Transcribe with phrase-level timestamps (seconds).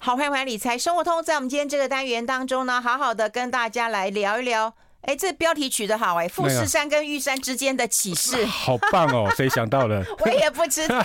[0.00, 4.72] 好，欢迎回来，理财生活通，在我们今天这个单元当中呢，好好的跟大家来聊一聊。
[5.02, 9.32] 哎，这标题取得好哎，富士山跟玉山之间的启示， 好棒哦！
[9.36, 10.04] 谁想到的？
[10.20, 11.00] 我也不知道，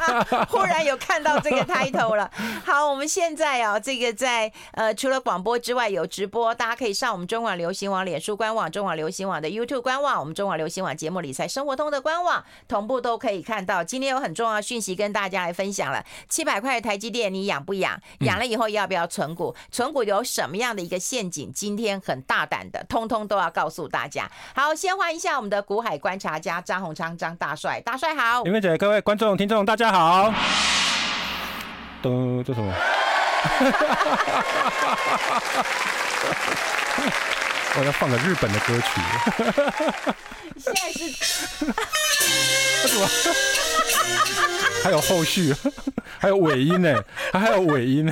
[0.50, 2.30] 忽然有看到这个 title 了。
[2.66, 13.84] 好，我们现在啊，这个在呃，除了广播之外有直播，大家可以上我们中广流行网脸书官网、中广流行网的 YouTube 官网、我们中广流行网节目理财生活通的官网，同步都可以看到。
[13.84, 17.98] 今天有很重要讯息跟大家来分享了，七百块的台积电你养不养？
[18.22, 19.56] 养了以后要不要存股？
[19.72, 21.54] 存股有什么样的一个陷阱？
[21.54, 23.84] 今天很大胆的，通通都要告诉。
[23.94, 28.42] 大家好，先欢迎一下我们的股海观察家张洪昌张大帅，大帅好！
[28.42, 30.34] 林妹姐，各位观众听众大家好。
[32.02, 32.74] 都这什么？
[37.76, 39.02] 我要放个日本的歌曲。
[40.58, 41.10] 现在是。
[42.88, 43.08] 什么？
[44.84, 45.56] 还有后续，
[46.20, 47.02] 还有尾音呢，
[47.32, 48.06] 还还有尾音。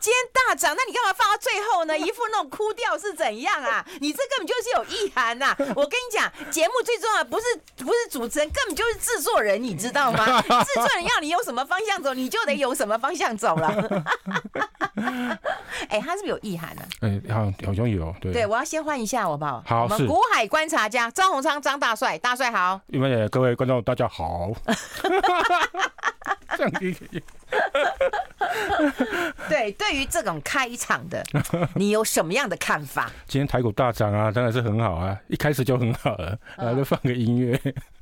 [0.00, 1.96] 今天大涨，那你干嘛放到最后呢？
[1.96, 3.84] 一副那种哭调是怎样啊？
[4.00, 5.56] 你这根本就是有意涵呐、啊！
[5.76, 7.44] 我跟你讲，节目最重要的不是
[7.76, 10.40] 不是主持人，根本就是制作人，你知道吗？
[10.42, 14.04] 制作人要你有什么方向走，你就得有什么方向走了。
[15.88, 16.88] 哎、欸，他是不是有意涵呢、啊？
[17.02, 18.14] 哎、欸，好像好像有。
[18.20, 19.62] 对，对我要先换一下，好不好？
[19.66, 22.80] 好，我们股海观察家张鸿昌张大帅，大帅好。
[22.88, 24.50] 因为各位观众大家好。
[26.56, 26.96] 这样可以。
[29.48, 31.22] 对，对于这种开场的，
[31.74, 33.10] 你有什么样的看法？
[33.26, 37.60] 今天台股大涨啊，当然是很好啊，一开始就很好了，然后就放个音乐，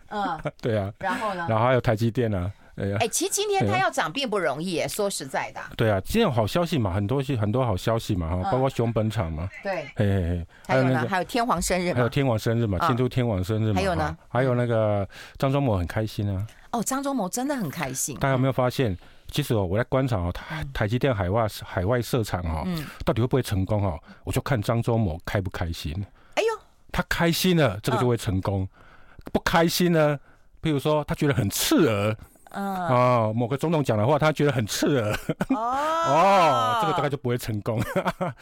[0.09, 1.47] 嗯， 对啊，然后呢？
[1.49, 5.61] 然后还有台积电啊，哎呀，哎，其实今天它要涨并不容易，说实在的。
[5.77, 18.97] 对啊，今天有好消息嘛，很多很多好消息嘛，哈，包括熊本厂嘛，对，嘿嘿嘿，还有呢，还有天皇生日，还有天皇生日嘛，庆祝天皇生日嘛，还有呢，还有那个张忠谋很开心啊，哦，张忠谋真的很开心，大家有没有发现？
[19.29, 22.63] 其实哦，我在观察哦，台台积电海外海外设厂哦，
[23.07, 23.99] 到底会不会成功哦？
[24.23, 25.93] 我就看张忠谋开不开心。
[26.35, 26.63] 哎呦，
[26.93, 28.67] 他开心了，这个就会成功；
[29.33, 30.17] 不开心呢，
[30.63, 32.15] 譬如说他觉得很刺耳。
[32.51, 35.13] 嗯哦，某个总统讲的话，他觉得很刺耳。
[35.49, 35.57] 哦，
[36.09, 37.81] 哦，这个大概就不会成功。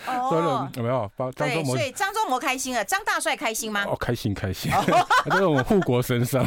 [0.06, 0.44] 哦，所以
[0.78, 1.10] 有没有？
[1.34, 3.84] 张忠谋，所以张忠谋开心了，张大帅开心吗？
[3.86, 4.70] 哦，开心开心，
[5.24, 6.46] 这是我们护国神山。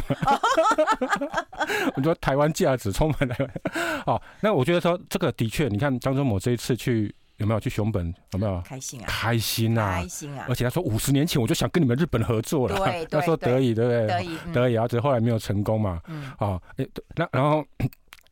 [1.96, 4.02] 我觉得台湾价值充满台湾。
[4.06, 7.14] 哦，那我觉得说这个的确，你看张忠谋这一次去。
[7.38, 8.14] 有没有去熊本？
[8.32, 9.06] 有没有开心啊？
[9.08, 9.92] 开心啊！
[9.94, 10.46] 开心啊！
[10.48, 12.76] 而且他说五十年前我就想跟你们日本合作了。
[12.76, 14.06] 对， 他说得以，对不对？
[14.06, 16.00] 得以，得以，而且后来没有成功嘛。
[16.08, 16.30] 嗯。
[16.38, 17.64] 啊，哎，那然后，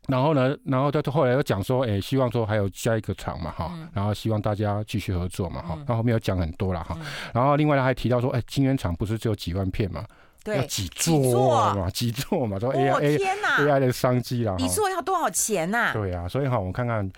[0.07, 0.55] 然后呢？
[0.65, 3.71] 然后他后来又讲说，哎，希望说还有下一个厂嘛，哈。
[3.93, 5.75] 然后希望大家继续合作嘛，哈。
[5.79, 6.97] 然后后面有讲很多了哈。
[7.33, 10.05] 然后另外他还提到说，哎，晶圆厂不是只有几万片嘛？
[10.43, 10.57] 对。
[10.57, 11.89] 要几座嘛？
[11.91, 12.59] 几座嘛？
[12.59, 13.17] 说 AI
[13.59, 14.55] AI 的商机啦。
[14.57, 15.93] 你说要多少钱呐？
[15.93, 17.09] 对啊，所以哈，我们看看。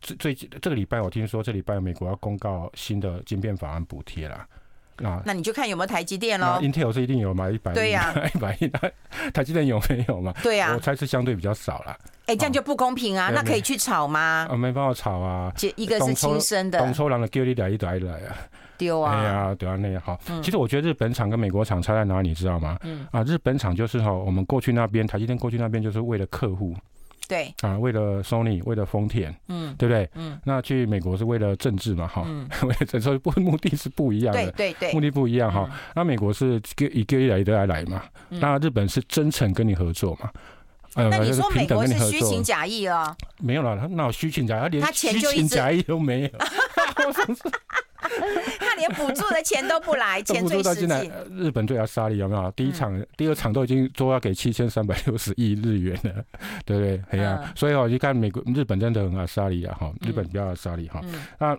[0.00, 4.46] 最最近这个礼拜，我听说这礼拜美国要公告新的晶片法案补贴啦。
[5.00, 6.58] 那那你就看有没有台积电喽。
[6.60, 7.48] Intel 是一定有嘛？
[7.48, 8.68] 一百亿，对呀，一百亿。
[9.32, 10.34] 台积电有没有嘛？
[10.42, 11.96] 对呀，我猜是相对比较少啦。
[12.26, 13.30] 哎，这样就不公平啊！
[13.32, 14.48] 那可以去炒吗？
[14.50, 15.52] 啊，没办法炒啊。
[15.56, 18.36] 这一个是亲生的，董抽狼的叫你来一来一来啊，
[18.76, 19.14] 丢啊！
[19.14, 20.18] 哎呀，对啊，那也好。
[20.42, 22.76] 其实我觉得日本厂跟美国厂差在哪里，你知道吗？
[22.82, 26.74] 嗯啊，日本厂就是哈，我们过去那边台积电过去那边就是为了客户。
[27.28, 30.08] 对啊，为了 Sony，为了丰田，嗯，对不对？
[30.14, 32.22] 嗯，那去美国是为了政治嘛，哈，
[32.62, 35.70] 为了政治，不目的是不一样的，对对对，目的不一样哈。
[35.94, 36.60] 那美国是
[36.92, 40.30] 一个一来的来来嘛，那日本是真诚跟你合作嘛。
[40.94, 43.14] 那你说美国是虚情假意啊？
[43.38, 44.60] 没有了，他哪有虚情假意？
[44.60, 46.28] 他连虚情假意都没有。
[48.58, 51.10] 他连补助的钱都不来， 钱最实际。
[51.30, 52.50] 日本对他杀力有没有？
[52.52, 56.24] 第一场、第二场都已经说要给七千三百六十亿日元了，
[56.64, 57.02] 对不对？
[57.10, 59.76] 哎呀，所以我就看美国、日本真的很爱杀力啊！
[59.78, 61.00] 哈，日本比较爱杀力哈。
[61.38, 61.56] 那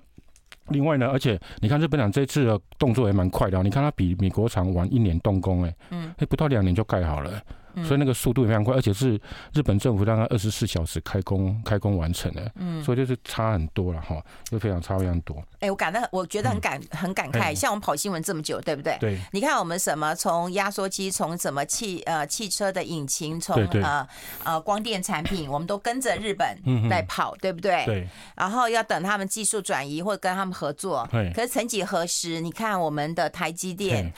[0.69, 7.41] 另外呢，而且你看日本厂这次的动作也蛮快的，你看他比美国厂晚一年动工，哎，嗯，哎，不到两年就盖好了。
[7.83, 9.19] 所以那个速度也非常快，而且是
[9.53, 15.35] 日本政府大概二十四小时开工开工完成的，嗯，所以就是差很多了哈，就非常差非常多。
[15.59, 18.97] 哎，我感到我觉得很感很感慨，像我们跑新闻这么久，对不对？
[18.99, 19.19] 对。
[19.31, 24.07] 你看我们什么从压缩机，从什么汽呃汽车的引擎，从呃
[24.43, 26.57] 呃光电产品，我们都跟着日本
[26.89, 27.85] 在跑，对不对？
[27.85, 28.07] 对。
[28.35, 31.31] 然后要等他们技术转移或者跟他们合作，对。
[31.33, 34.11] 可是曾几何时，你看我们的台积电。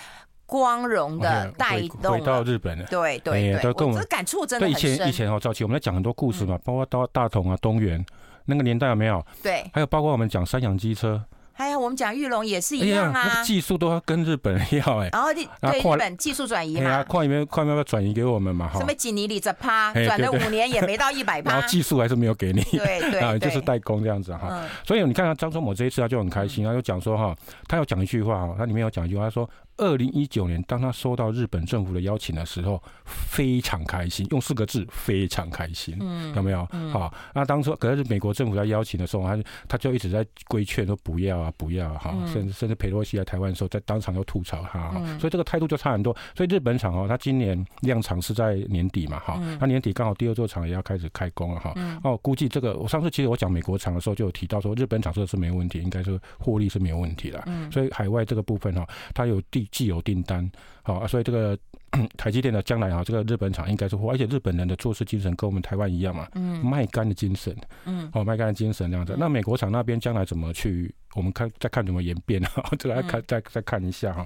[0.51, 4.67] 光荣的带动回到日本了，对对对，跟我这感触真的。
[4.67, 8.05] 以前以前哦，早期我们在讲很多故事嘛，包括到大同啊、东元
[8.43, 9.25] 那个年代有没有？
[9.41, 11.23] 对，还有包括我们讲三洋机车。
[11.53, 18.67] 还有我们讲玉龙也是一样啊，那个、技术都要跟日本要哎，然后对日本技术转移嘛，啊，矿有没有矿要不要转移给我们嘛？
[18.67, 24.47] 哈什么几尼里这趴转了五年也没到一百趴， 然后技术还是没有给你，对对， 啊，就是代工这样子哈。
[24.49, 27.33] 嗯、所以你看张忠谋这一次他就很开心，他就讲说哈，
[27.67, 29.47] 他有讲一句话哈，他里面有讲一句话，他说。
[29.81, 36.67] 二零一九年，当他收到日本政府的邀请的时候，非常开心，用四个字非常开心，嗯，有没有？
[36.71, 46.15] 嗯、好，那当初可是美国政府在邀请的时候，他他就一直在规劝说不要啊，不要哈、啊，甚至甚至佩洛西来台湾的时候，在当场又吐槽他，嗯、所以这个态度就差很多。
[46.35, 51.73] 所以日本厂哦，他今年量产是在年底嘛，哈，他年底刚好第二座厂也要开始开工了哈，
[52.03, 59.67] 哦，估计这个我上次其实我讲美国厂的时候就有提到说，日本厂这个是没问题，应该是获利是没有问题的，所以海外这个部分哈，它有第。
[59.71, 60.49] 既有订单，
[60.83, 61.57] 好，啊所以这个
[62.17, 69.15] 台积电的将来啊，这个日本厂应该是货，而且日本人的做事精神跟我们台湾一样嘛，嗯，卖干的精神，嗯，哦，卖干的精神这样子。
[69.17, 70.93] 那美国厂那边将来怎么去？
[71.13, 74.25] 我们看再看怎么演变啊， 再来看再再看一下哈。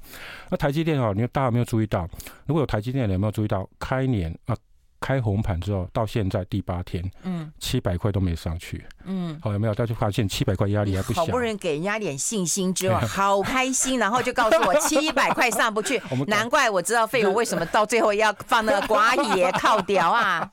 [0.51, 2.07] 那台积电啊，你大家有没有注意到？
[2.45, 4.55] 如果有台积电的，有没有注意到开年啊？
[4.99, 9.75] 开红盘之后到现在第八天，嗯，七百块都没上去，嗯，好，有没有？
[9.75, 20.49] 大家发现七百块压力还不小，好不容易给人家点信心之后，好开心，然后就告诉我七百块上不去， 难怪我知道费勇为什么到最后要放那个寡野靠屌啊！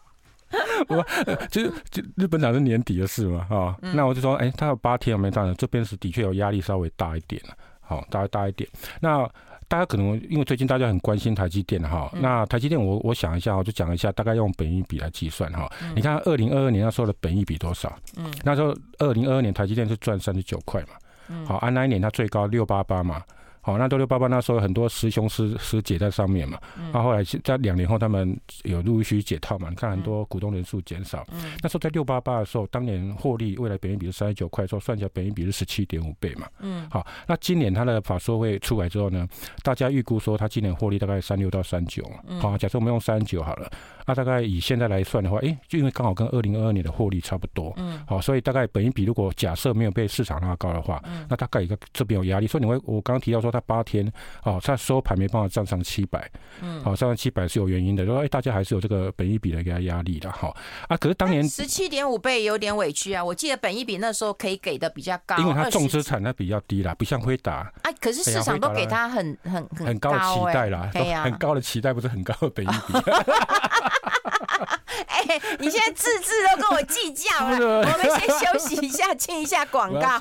[0.89, 1.03] 我
[1.51, 8.69] 就就日本厂是年底的事嘛，啊，那我就说，哎，他有八天没上的，这边是的确有压力稍微大一点了，好，大概大一点，
[9.01, 9.31] 那。
[9.73, 15.67] 大家可能因为最近大家很关心台积电哈，那台积电我我想一下，我就讲一下，大概用本益比来计算哈。
[15.97, 17.91] 你看二零二二年那时候的本益比多少？
[18.19, 23.23] 嗯，那时候二零二二年台积电是赚三十九块嘛，好，按那一年它最高六八八嘛。
[23.63, 26.59] 好，那六六八八那时候很多师兄师师姐在上面嘛，
[26.93, 39.27] 那、嗯、后来在两年后他们有陆续解套嘛，你看很多股东人数减少，嗯、那时候在六八八的时候，当年获利未来本益比是三十九块，说算起来本益比是十七点五倍嘛，嗯，好，那今年它的法说会出来之后呢，
[39.63, 42.05] 大家预估说它今年获利大概三六到三九，
[42.41, 43.71] 好，假设我们用三九好了。
[44.05, 52.47] 那大概以现在来算的话，哎，就因为刚好跟二零二二年的获利差不多，嗯，好，所以大概本益比如果假设没有被市场拉高的话，嗯，那大概一个这边有压力。
[52.49, 54.11] 所以你会，我刚刚提到说它八天，
[54.45, 56.31] 哦，它收盘没办法站上七百，
[56.63, 60.53] 嗯，好，站上七百是有原因的，说哎，大家还是有这个本益比的一个压力的，哈，
[60.89, 70.91] 啊，可是当年十七点五倍有点委屈啊，我记得本益比那时候可以给的比较高，因为它重资产它比较低啦，不像辉达，哎，可是市场都给它很很很高的期待啦，
[71.23, 72.95] 很高的期待不是很高的本益比。
[75.07, 80.19] 哎、欸，你现在字字都跟我计较 了，我们先休息一下，进一下广告。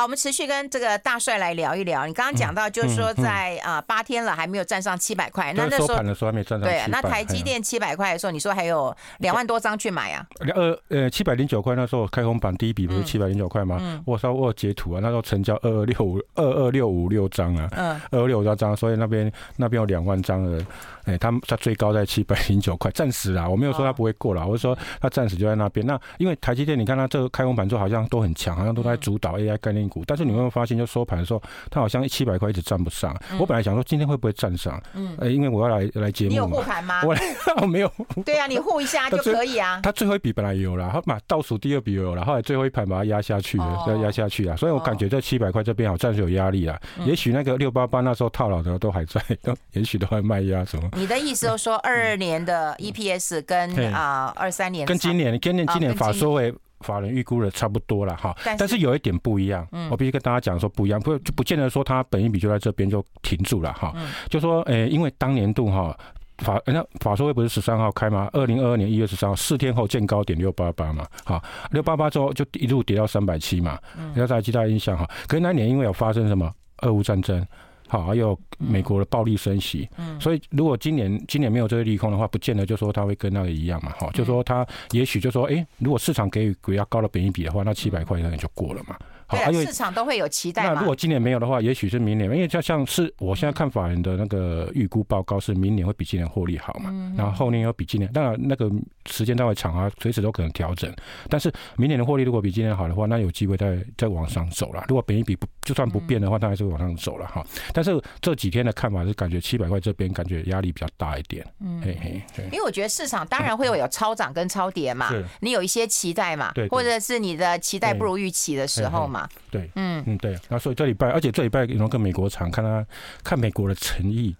[0.00, 2.06] 好，我们持续跟这个大帅来聊一聊。
[2.06, 6.66] 你刚刚讲到，就是说在啊八天了还没有站上七百块，那那时候盘的时候还没站上。
[6.66, 10.26] 对，那台积电七百块的时候，你说还有两万多张去买啊？
[10.54, 14.02] 二呃七百零九块那时候开红盘第一笔不是七百零九块吗？
[14.06, 20.64] 我稍微截图啊，那时候成交二二六五二二六五六张啊，嗯，二二六五六张，所以那边那边有两万张的。
[21.06, 25.84] 哎，他他最高在七百零九块，暂时啦，我没有说他不会过了，我是说他暂时就在那边。
[25.86, 33.14] 那因为台积电，你看它这个开红盘之后好像都很强，好像都在主导 AI 概念股，但是你会发现，就收盘的时候，它好像七百块一直站不上。
[33.38, 36.30] 我本来想说今天会不会站上，嗯，因为我要来来节目。
[36.30, 37.02] 你有护盘吗？
[37.04, 37.16] 我
[37.62, 37.92] 我没有。
[38.24, 39.80] 对啊，你护一下 就可以啊。
[39.82, 46.78] 它最后一笔本来有了，然后嘛倒数第二笔有了，后来最后一盘把它压下去了，要压下去啊，所以我感觉这七百块这边好暂时有压力啊。
[47.06, 50.88] 也许那个六八八那时候套牢的都还在，都也许都还卖压什么。
[50.94, 51.70] 你的意思就是说？
[51.70, 63.94] 说二二年的 EPS 跟啊二三年跟今年今年今年法说为法人预估的差不多了哈，但是有一点不一样，我必须跟大家讲说不一样，不就不见得说它本一比就在这边就停住了哈，
[64.28, 65.96] 就说诶，因为当年度哈
[66.38, 68.28] 法那法说会不是十三号开吗？
[68.32, 73.78] 二零二二年一月十三号四天后见高点六八八嘛，好六八八之后就一路跌到三百七嘛，
[74.14, 76.50] 要大家记大印象哈，可是那年因为有发生什么？
[76.78, 77.46] 俄乌战争。
[77.90, 88.96] 好，还有美国的暴力升息，嗯，所以如果今年今年没有这个利空的话，不见得就说它会跟那个一样嘛，好，就说它也许就说，哎，如果市场给予比较高的本益比的话，那七百块可能就过了嘛。
[89.30, 90.64] 好，因为市场都会有期待。
[90.64, 98.70] 那如果今年没有的话，也许是明年，因为就像是我现在看法人的那个预估报告是明年会比今年获利好嘛，然后后年又比今年，当然那个
[99.06, 100.92] 时间单位长啊，随时都可能调整。
[101.28, 104.84] 但是明年的获利如果比今年好的话，那有机会再再往上走了。
[104.88, 107.44] 如果本一比不就算不变的话，它还是会往上走了哈。
[107.72, 111.46] 但是这几天的看法是感觉七百块这边感觉压力比较大一点。
[111.60, 115.10] 嗯，嘿嘿，因为我觉得市场当然会有有超涨跟超跌嘛，
[115.40, 119.19] 你有一些期待嘛，或者是你的期待不如预期的时候嘛。
[119.50, 120.32] 对，嗯嗯对。
[120.32, 122.84] 然后所以这礼拜，而且这礼拜有跟美国厂看他
[123.24, 124.34] 看美国的诚意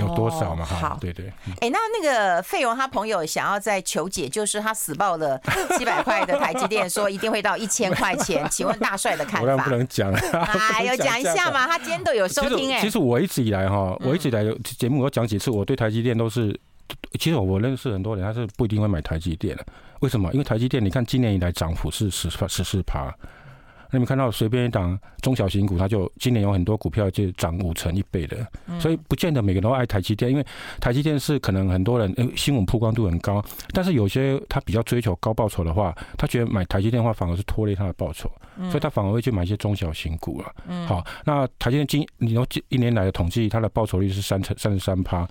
[0.00, 0.64] 有多少嘛？
[0.64, 1.32] 哈，对对。
[1.60, 5.40] 哎，那那个费荣他朋友想要再求解，就是他死抱了
[5.76, 9.64] 七百块的台积电，说一定会到一千块钱， 请问大帅的看法？
[9.64, 12.80] 不能讲哎有，讲一下嘛，他今天都有收听哎。
[12.80, 16.58] 其实我一直以来哈，我一直以来节目我讲几次，我对台积电都是，
[17.18, 19.66] 其实我认识很多人，他是不一定会买台积电的。
[20.00, 20.30] 为什么？
[20.32, 23.14] 因为台积电，你看今年以来涨幅是十十四趴。
[23.94, 28.44] 那你们看到随便一档中小型股，它就今年有很多股票就涨五成一倍的，
[28.80, 30.44] 所以不见得每个人都爱台积电，因为
[30.80, 38.28] 台积电是可能很多人新闻曝光度很高，但是有些他比较追求高报酬的话，他觉得买台积电的话反而是拖累他的报酬，
[38.68, 40.52] 所以他反而会去买一些中小型股了。
[40.88, 45.24] 好，那台积电今你说一年来的统计，它的报酬率是三成三十三趴。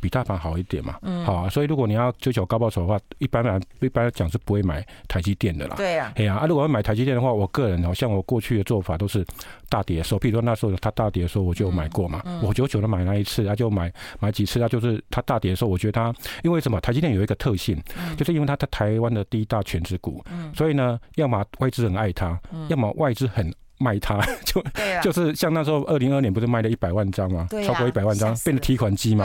[0.00, 5.76] 比大盘好一点嘛，嗯，好啊，所以如果你要追求高报酬的话，一般来一般来讲是不会买台积电的啦。
[5.76, 9.24] 对呀，哎呀，啊，如果要买台积电的话，我个人好像我过去的做法都是
[9.68, 16.80] 大跌的时候，比如说那时候它大跌的时候，我就有买过嘛，我久久的买那一次，他就买买几次，他就是它大跌的时候，我觉得它因为什么？
[16.80, 17.80] 台积电有一个特性，
[18.16, 23.52] 就是因为它在台湾的第一大全职股，所以呢，要么外资很爱它，要么外资很。
[23.80, 24.62] 卖它 就
[25.02, 27.48] 就是像那时候二零二二年不是卖了一百万张嘛？
[27.66, 29.24] 超过一百万张变成提款机嘛。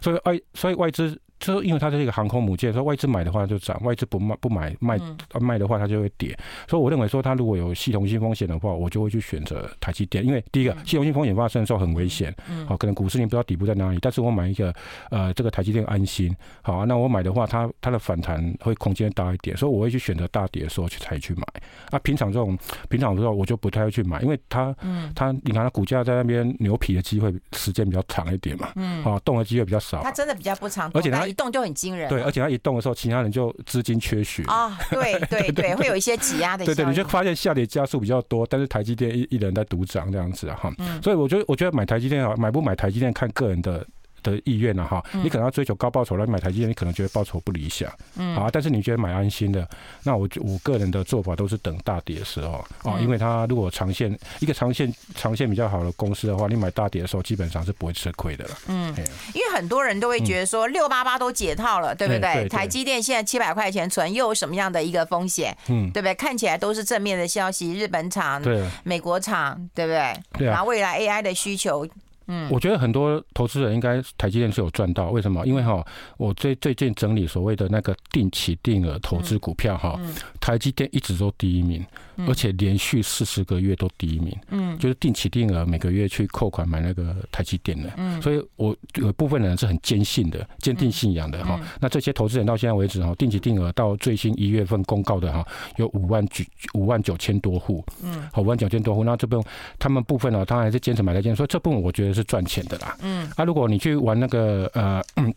[0.00, 1.18] 所以外所以外资。
[1.40, 4.98] 就是因为它是一个航空母舰，说外资买的话就涨，外资不卖不买卖
[5.40, 6.36] 卖的话它就会跌。
[6.68, 10.24] 所以我认为说它如果有系统性风险的话，我就会去选择台积电。
[10.24, 12.34] 因为第一个系统性风险发生的时候很危险，
[12.66, 14.72] 好，可能股市你不知道底部在哪里，但是我买一个
[15.10, 21.42] 呃这个台积电安心，好啊，那我买的话它它的反弹会空间大一点，所以我会去选择大跌的时候去才去买。
[21.90, 22.56] 啊，平常这种
[22.88, 24.74] 平常的时候我就不太会去买，因为它
[25.14, 31.23] 它你看它股价在那边牛皮的机会时间比较长一点嘛，嗯，啊动的机会比较少，它真的比较不长，而且它。
[31.32, 34.42] 动就很惊人，对，而且它一动的时候，其他人就资金缺血。
[34.44, 43.86] 啊，对 对对，会有一些挤压的，对对，你就发现下跌加速比较多，但是台积电一一人在独涨这样子啊哈，所以我觉得我觉得买台积电啊，买不买台积电看个人的。
[44.24, 49.68] 的意愿了哈，你可能要追求高报酬来买台积电，你可能觉得报酬不理想，嗯，啊，但是你觉得买安心的，
[50.02, 58.88] 那我我个人的做法都是等大跌的时候啊，因为它如果长线一个长线长线比较好的公司的话，你买大跌的时候基本上是不会吃亏的了，嗯，
[59.34, 62.48] 因为很多人都会觉得说六八八都解套了，对不对？
[62.48, 65.56] 台积电现在七百块钱存又有什么样的一个风险？
[65.68, 66.14] 嗯，对不对？
[66.14, 70.14] 看起来都是正面的消息，日本厂、对，美国厂，对不对？
[70.38, 71.86] 对啊，然后未来 AI 的需求。
[72.26, 75.46] 嗯，我觉得很多投资人应该台积电是有赚到，为什么？
[75.46, 75.84] 因为哈，
[76.16, 80.00] 我最最近整理所谓的那个定期定额投资股票哈，
[80.40, 81.84] 台积电一直都第一名，
[82.26, 84.34] 而且连续四十个月都第一名。
[84.48, 87.92] 嗯，就是定期定额每个月去扣款买那个台积电的。
[87.98, 91.60] 嗯，所以我有部分人是很坚信的，坚定信仰的哈。
[91.78, 97.84] 那这些投资人到现在为止哈，定期定额到最新一月份公告的哈，有五万九五万九千多户。
[98.02, 99.04] 嗯，好，五万九千多户。
[99.04, 102.13] 那这部分他们部分呢，当然还是坚持买台积电，所以这部分我觉得。
[102.14, 105.02] 是赚钱的啦，嗯，啊，如果你去玩那个呃。
[105.16, 105.34] 嗯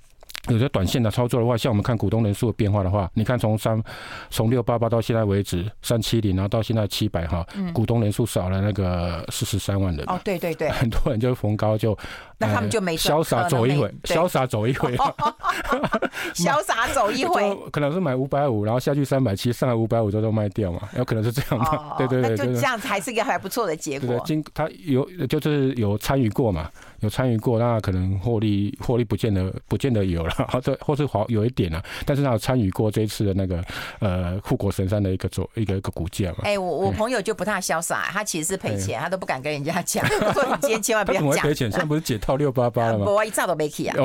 [0.49, 3.81] 有些短线的操作的话，像我们看股东人数的变化的话，你看从三
[4.29, 10.03] 从六八八到现在为止三七零，然后到现在七百哈，股东人数少了那个四十三万人。
[10.07, 11.97] 哦，对对对，很多人就逢高就
[12.37, 14.95] 那他们就没潇洒走一回，潇洒走一回，
[16.33, 21.95] 潇洒走一回，可能是买五百五，然后下去三百七，上来五百五之后都卖掉嘛，有可能是这样的。
[21.97, 24.21] 对对对，就这样子还是一个还不错的结果。
[24.25, 26.69] 经他有就是有参与过嘛，
[27.01, 30.33] 有参与过，那可能获利获利不见得不见得有了。
[30.51, 33.63] 或者或是好有一点啊，但是他有参与过这一次的那个
[33.99, 36.37] 呃护国神山的一个走一个一个股价嘛。
[36.43, 40.05] 哎，我我朋友就不太潇洒，他其实是赔钱，他都不敢跟人家讲。
[40.33, 41.47] 说你今天千万不要讲。
[41.47, 43.05] 赔钱，现在不是解套六八八了吗？
[43.05, 43.95] 我一兆都没去啊，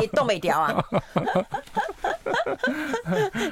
[0.00, 0.84] 你动没掉啊？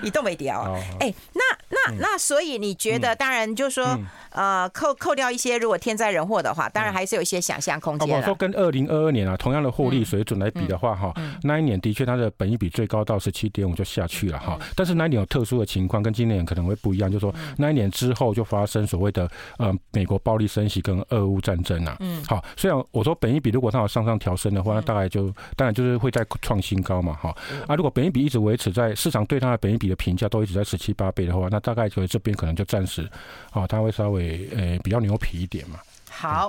[0.02, 0.78] 你动没掉啊？
[1.00, 3.98] 哎，那那那，所以你觉得，当然就是说。
[4.34, 8.16] 呃，扣扣掉一些如果天灾人祸的话，当然还是有一些想象空间。
[8.16, 14.58] 我说跟二零二二年啊同样的获利水准来比的话，哈，那一年的确它的本益比最高到十七点五就下去了哈。
[14.76, 21.96] 但是那一年有特殊的情况，跟今年可能会不一样，就是说那一年之后就发生所谓的呃美国暴力升息跟俄乌战争啊。
[22.00, 22.22] 嗯。
[22.24, 27.34] 好，虽然我说本益比如果它有上上调升的话，那大概就当然就是会再创新高嘛哈。
[27.66, 33.08] 啊，如果本益比一直维持在市场对它的本益比的评价都一直在十七八倍的话，那大概就这边可能就暂时
[33.50, 34.48] 啊，它会稍微。
[34.56, 35.78] 呃比较牛皮一点嘛。
[36.14, 36.48] 好，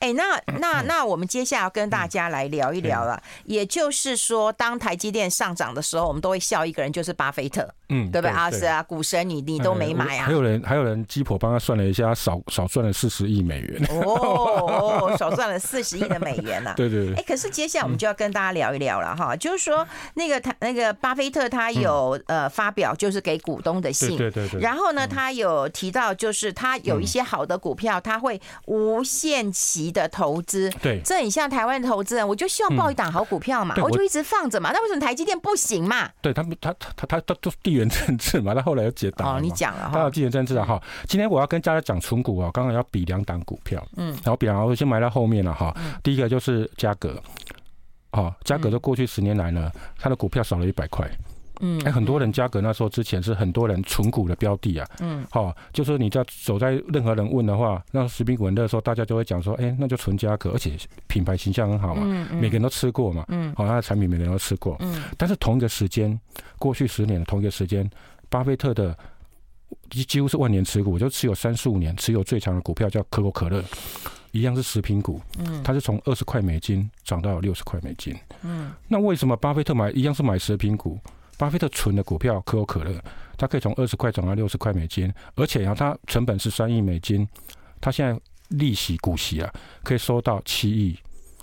[0.00, 3.22] 哎、欸，那那那我们接下来要跟大家来聊一聊了。
[3.44, 8.30] 也就是说，当台积电上涨的时候，我们都会笑一个人，就是巴菲特，嗯，对不对？
[8.30, 10.26] 阿斯啊，股神，你你都没买啊？
[10.26, 13.86] 还有人还有人鸡婆帮他算了一下，少少赚了四十亿美元。
[13.90, 16.72] 哦，少赚了四十亿的美元 呐。
[16.76, 17.14] 对对对。
[17.14, 24.60] 哎，可是接下来我们就要跟大家聊一聊了哈，就是说那个他那个巴菲特他有呃发表就是给股东的信，对对对。
[24.60, 29.02] 然后呢，他有提到就是他有一些好的股票，他会无。
[29.04, 34.70] 限期的投资，对，这很像台湾的投资人，我就希望抱一档好股票嘛，我就一直放着嘛。
[34.72, 36.08] 那为什么台积电不行嘛？
[36.22, 38.54] 对他们，他他他他都是地缘政治嘛。
[38.54, 39.36] 他后来又解党。
[39.36, 40.82] 哦，你讲了哈，他有地缘政治啊哈。
[41.06, 45.74] 今天我要跟大家讲存股啊，刚刚要比两档股票，嗯，然后比然后先埋到后面了哈。
[46.02, 47.20] 第一个就是嘉格，
[48.12, 51.10] 好，嘉格的过去十年来呢，他的股票少了一百块。
[51.64, 54.88] 嗯，哎，很多人嘉格那时候之前是很多人存股的标的啊。
[55.00, 60.76] 嗯，好，就是你在走在任何人问的话，那食品股很热的时候，大家就会讲说，哎，那就存嘉格，而且
[61.06, 66.18] 品牌形象很好嘛，每个人都吃过嘛，嗯，好，他的产品每个人都吃过，嗯，但是同一个时间，
[66.58, 67.88] 过去十年的同一个时间，
[68.28, 68.98] 巴菲特的
[69.88, 73.62] 几几乎是万年持股，就持有三十五年，持有最长的股票叫可口可乐，
[74.32, 80.98] 一样是食品股，嗯，它是从二十块美金涨到六十块美金，嗯，那为什么巴菲特买一样是买食品股？
[81.38, 83.02] 巴菲特存的股票可口可乐，
[83.36, 87.26] 他可以从二十块涨到六十块美金，而且啊，他成本是三亿美金，
[87.80, 90.96] 他现在利息股息啊，可以收到七亿。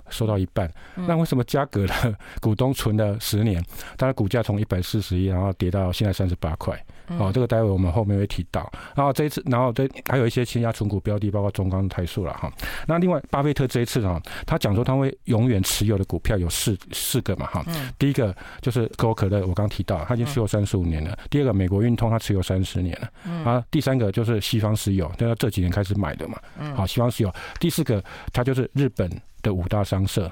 [0.10, 1.94] 收到一半，那为什么嘉格的
[2.42, 3.64] 股东存了十年，
[3.98, 6.78] 它的股价从一百四十一，然后跌到现在三十八块？
[7.18, 8.72] 哦，这个待会我们后面会提到。
[8.96, 12.52] 然后这一次，然后这还有一些其他存股标的，包括中钢、台塑了哈。
[12.86, 17.66] 那另外，巴菲特这一次啊，他讲说他会永远持有的股票有四四个嘛哈。
[17.98, 21.18] 第一个就是可口可乐，我刚提到，他已经持有三十五年了。
[21.32, 23.10] 第二个，美国运通，他持有三十年了。
[23.44, 26.38] 啊，第三个就是西方石油，他这几年开始买的嘛。
[26.76, 27.34] 好，西方石油。
[27.60, 29.10] 第四个，他就是日本。
[29.42, 30.32] 的五大商社，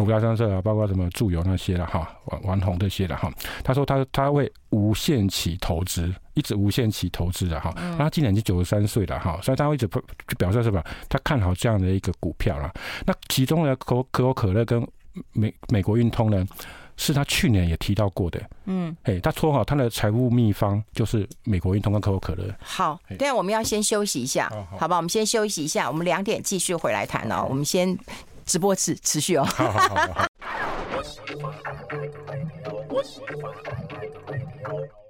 [0.00, 3.32] 五大商社啊，包括什么住友那些了哈，玩玩红这些了哈。
[3.62, 7.72] 他说他他会无限期投资，一直无限期投资的哈。
[7.76, 10.02] 那他今年已经九十三岁了哈，所以他会一直就
[10.36, 10.82] 表示什么？
[11.08, 12.72] 他看好这样的一个股票了。
[13.06, 14.86] 那其中呢可可口可乐跟
[15.32, 16.44] 美美国运通呢，
[16.96, 18.40] 是他去年也提到过的。
[18.66, 22.54] 嗯，哎，他说好他的财务秘方就是美国运通跟可口可乐。
[22.60, 24.96] 好，对，我们要先休息一下，好吧？
[24.96, 27.46] 我们先休息一下，我们两点继续回来谈哦。
[27.48, 27.98] 我们先
[28.44, 29.44] 直播持持续哦。
[29.44, 30.26] 好好好好。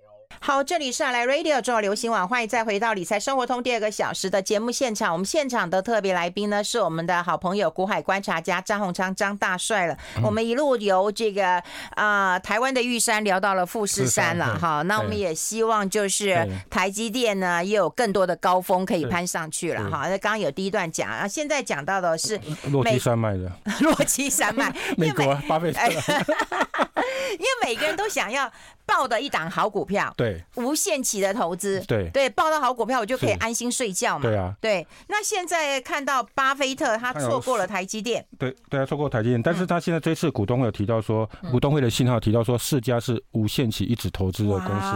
[0.47, 5.11] 好，这里是来 Radio 中广流行网，欢迎再回到理财生活通第二个小时的节目现场。
[5.11, 9.97] 我们现场的特别来宾呢，是我们的好朋友股海观察家张宏昌张大帅了。
[10.23, 11.47] 我们一路由这个
[11.93, 14.83] 啊、呃、台湾的玉山聊到了富士山了哈。
[14.83, 20.09] 那我们也希望就是台积电呢也有更多的高峰可以攀上去了哈。
[20.11, 22.39] 那刚刚有第一段讲啊，现在讲到的是
[22.71, 25.81] 落基山脉的 落基山脉， 美国巴菲特，
[27.33, 28.53] 因为每个人都想要。
[28.87, 32.09] 抱的一档好股票，对，无限期的投资，对。
[32.11, 34.23] 对，抱到好股票，我就可以安心睡觉嘛。
[34.23, 34.87] 对啊，对。
[35.09, 44.87] 那现在看到巴菲特他错过了台积电，对对啊，错过台积电，但是他现在这次股东会有提到说，股东会的信号提到说，四家是无限期一直投资的公司。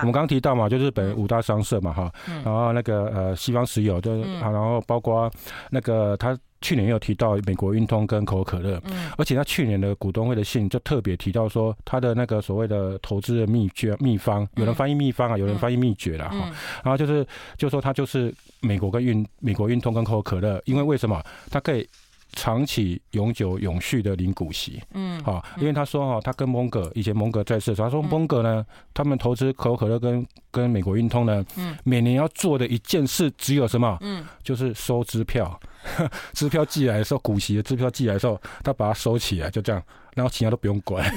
[0.00, 2.12] 我们刚刚提到嘛，就是日本五大商社嘛，哈，
[2.44, 5.30] 然后那个呃西方石油，就然后包括
[5.70, 6.36] 那个他。
[6.60, 16.50] 去年有提到美国运通跟可口可乐，嗯，而且他去年的股东会的信就特别提到说，他的那个所谓的投资的秘诀秘方，有人翻译秘方啊，有人翻译秘诀了哈，
[16.82, 21.22] 然后就是就说他就是美国跟运美国运通跟可口可乐，因为为什么？
[21.50, 21.88] 他可以？
[22.32, 33.96] 长期永久永续的领股息，嗯，好，因为他说哈，他跟蒙格以前蒙格在世，他说蒙格呢，他们投资可口可乐跟跟美国运通呢，嗯，每年要做的一件事只有什么？
[34.02, 35.58] 嗯，就是收支票，
[36.32, 39.82] 支票寄来的时候，股息的支票寄来的时候，他把它收起来，就这样，
[40.14, 41.04] 然后其他都不用管。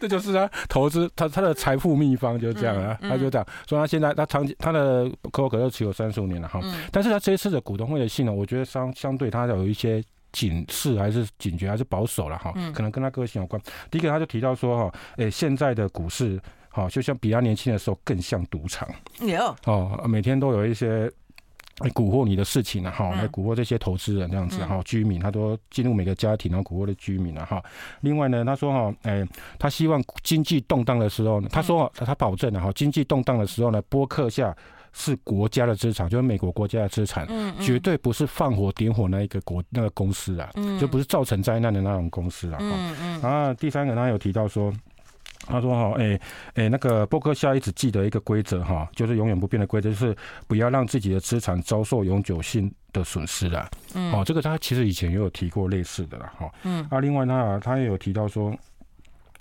[0.00, 3.78] 这就是他投资他他的财富秘方就是这样啊，他就这样说。
[3.78, 10.02] 他现在他长期他的可口可乐持有三十五年了哈，但是他这一次的股东会的信呢，我觉得相相对他有一些
[10.32, 13.60] 警示还是警觉还是保守了哈，可能跟他个性有关。
[13.90, 18.88] 第一个他就提到说哈，诶，现在的股市好，就像比他年轻的时候更像赌场，
[19.20, 21.10] 有哦，每天都有一些。
[21.78, 27.60] 来蛊惑你的事情了哈，来蛊惑这些投资人这样子哈，居民他都进入每个家庭，然后蛊惑的居民了哈。
[28.00, 29.26] 另外呢，他说哈，哎，
[29.58, 34.56] 他希望经济动荡的时候呢，他说他保证了哈，经济动荡的时候呢，播客下
[34.92, 37.26] 是国家的资产，就是美国国家的资产，
[37.60, 40.48] 绝对不是放火点火那一个国那个公司啊，
[40.80, 42.58] 就不是造成灾难的那种公司啊。
[43.20, 44.72] 然后第三个他有提到说。
[45.46, 46.18] 他说哈，哎
[46.54, 53.68] 哎，那个波克夏一直记得一个规则哈，就是永远不变的规则，就是不要让自己的资产遭受永久性的损失啦。
[53.94, 56.50] 嗯，哦，这个他其实以前也有提过类似的啦哈。
[56.62, 58.54] 嗯，啊，另外他他也有提到说。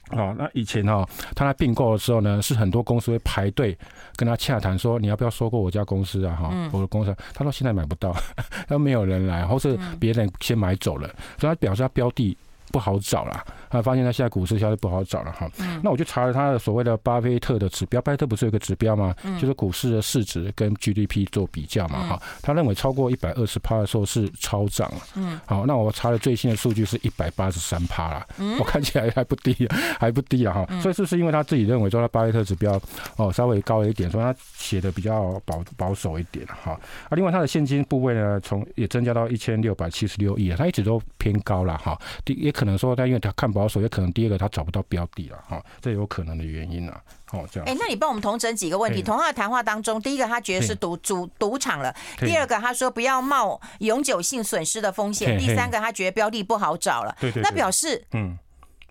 [0.09, 3.75] 哦，那以前哈，他在并购的时候呢，是很多公司会排队
[4.17, 6.35] 跟他洽谈，说你要不要收购我家公司啊？
[6.35, 8.13] 哈，我的公司，他说现在买不到，
[8.67, 11.07] 他没有人来，或是别人先买走了，
[11.39, 12.37] 所以他表示他标的
[12.73, 13.45] 不好找了。
[13.69, 15.49] 他发现他现在股市相对不好找了哈，
[15.81, 19.15] 那我就查了他的所谓的巴菲特的指标，巴菲特不是有个指标吗？
[19.39, 28.27] 就是股市的市值跟 GDP 做比较嘛哈，他认为超过一百二十趴的时候是超涨了，嗯，好，那我查了最新的数据是一百八十三趴了，
[28.59, 29.67] 我看起来还不低，
[29.99, 32.79] 还不低啊哈，所以是不是因为他自己认为说他巴菲特指标
[33.17, 47.01] 哦稍微高了一点，所以他写的比较保保守一点哈，啊，另外他的现金部位呢，从也增加到一千六百七十六亿啊，他一直都偏高了哈，也可能说他因为他看保守，也可能第二个他找不到标的了哈，这有可能的原因啊。
[47.31, 47.67] 哦，这样。
[47.67, 49.01] 哎，那你帮我们同整几个问题。
[49.01, 57.15] 从他的谈话当中，第一个他觉得是赌赌赌场了；第二个他说不要冒永久性损失的风险；第三个他觉得标的不好找了。
[57.19, 57.41] 对对。
[57.41, 58.37] 那表示嗯，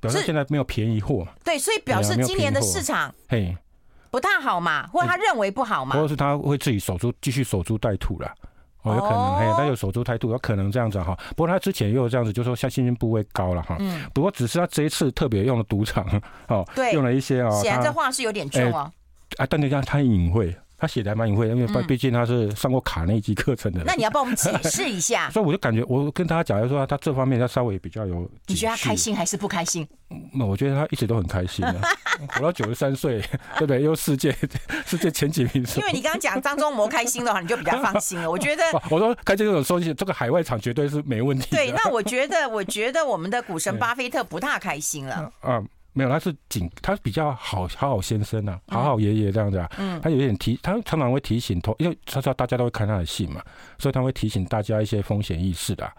[0.00, 1.26] 表示现在没有便宜货。
[1.44, 3.56] 对，所以表示今年的市场嘿
[4.10, 8.30] 不太好嘛，或者他认为不好嘛，或者是他会自己守株继续守株待兔了。
[8.82, 11.16] 哦，有可能，嘿，他有守株待兔，有可能这样子哈。
[11.30, 13.76] 不过他之前也有这样子，就说像信心部位高了哈。
[13.78, 14.02] 嗯。
[14.12, 16.04] 不过只是他这一次特别用了赌场，
[16.48, 17.50] 哦，对，用了一些哦。
[17.62, 18.90] 显然这话是有点重哦。
[19.38, 20.54] 啊，但人家他很隐晦。
[20.82, 23.86] 他写的还蛮隐晦，因为毕竟他是上过卡内基课程的人。
[23.86, 25.30] 那你要帮我们解释一下。
[25.30, 28.28] 所以我就感觉，我跟大家讲，就说他这方面他稍微比较有。
[28.48, 29.86] 你觉得他开心还是不开心？
[30.34, 31.80] 那我觉得他一直都很开心的，
[32.34, 33.20] 活到九十三岁，
[33.58, 33.80] 对不对？
[33.80, 34.36] 又世界
[34.84, 35.64] 世界前几名。
[35.76, 38.28] 因为你刚刚讲张忠谋开心的话，你就比较放心了。
[38.28, 41.46] 我觉得，我说开这种收益，这个海外场绝对是没问题。
[41.52, 45.30] 对，那我觉得，我觉得我们的股神巴菲特不大开心了。
[45.44, 45.64] 嗯。
[45.94, 49.70] 没有，他是警，他比较好好好先生啊，好好爷爷这样子啊。
[49.78, 53.42] 嗯，他有点提，他常常会提醒同，因为他知道大家都会看他的信嘛，
[53.78, 55.84] 所以他会提醒大家一些风险意识的。
[55.84, 55.92] 啊，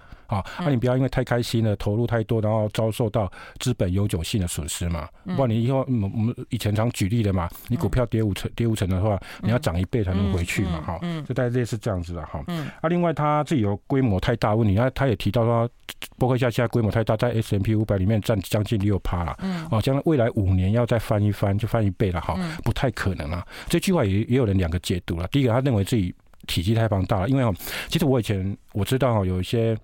[0.59, 5.07] 那你不要因为太开心了，投入太多，然后遭受到资本永久性的损失嘛。
[5.35, 10.81] 不然你以后，我们以前常举例的嘛，你股票跌五成，跌五成的话，你要涨一倍才能回去嘛。
[10.81, 12.43] 哈，就大概类似这样子的哈。
[12.81, 15.69] 啊，另外他自己有规模太大问题，他他也提到说，
[16.17, 19.35] 波克夏现在规模太大，在 S M P 五百里面占将近六趴了。
[19.41, 19.67] 嗯。
[19.71, 23.45] 哦，将来未来五年要再翻一翻，就翻一倍了哈，不太可能啊。
[23.67, 25.27] 这句话也也有人两个解读了。
[25.27, 26.13] 第一个，他认为自己。
[26.47, 27.53] 体积太庞大了，因为，
[27.87, 29.77] 其实我以前我知道，有一些。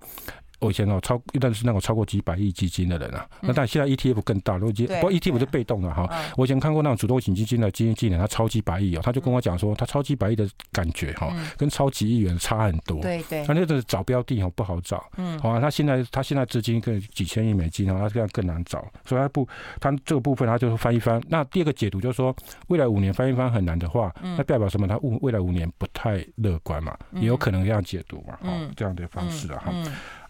[0.60, 6.08] 我以前哦超，一段是那种超过几百亿基金的人啊，那但现在 ETF 更大，如果不过 ETF 是被动的哈。
[6.36, 13.00] 我以前看过那种主动型基金的基金经理，他超级百亿哦，他就跟我讲说，他超级百亿的感觉哈，跟超级亿元差很多。
[13.00, 19.48] 对对，他那个找标的哦不好找，嗯，好啊，他现在他现在资金更几千亿美金哦，他这样更难找，所以他不，
[19.80, 21.20] 他这个部分他就翻一翻。
[21.28, 22.34] 那第二个解读就是说，
[22.68, 24.86] 未来五年翻一翻很难的话，那代表什么？
[24.86, 29.72] 他未未来五年不太乐观嘛，也有可能这样解读嘛，哈，这样的方式啊，哈。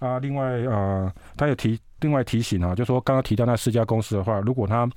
[0.01, 4.89] 啊，另外呃，他有提另外提醒啊，就说刚刚提到那四家公司的话，如果他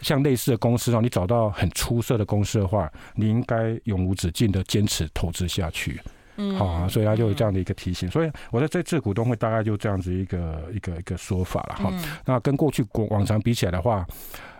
[0.00, 6.00] 像类似的公司啊，你找到很出色的公司的话，你应该永无止境的坚持投资下去。
[6.38, 8.10] 嗯，好啊，所以他就有这样的一个提醒。
[8.10, 11.92] 所以我在这次股东会大概就这样子一个一个一个说法了哈。
[12.24, 14.06] 那跟过去过往常比起来的话，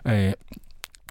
[0.03, 0.35] 诶。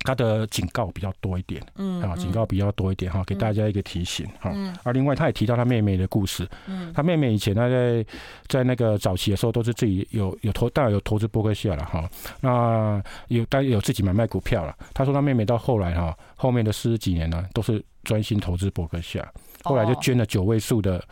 [0.06, 4.50] 他的警告比较多一点，嗯，啊，警告比较多一点哈，给大家一个提醒哈。
[4.84, 8.06] 啊，另外他也提到他妹妹的故事，嗯，他妹妹以前他在
[8.46, 12.08] 在那个早期的时候都是自己有有投，当然有投资波克夏了哈。
[12.40, 14.74] 那有当然有自己买卖股票了。
[14.94, 19.28] 他说他妹妹到后来哈，后面的四十几年呢，都是专心投资波克夏，
[19.64, 21.04] 后来就捐了九位数的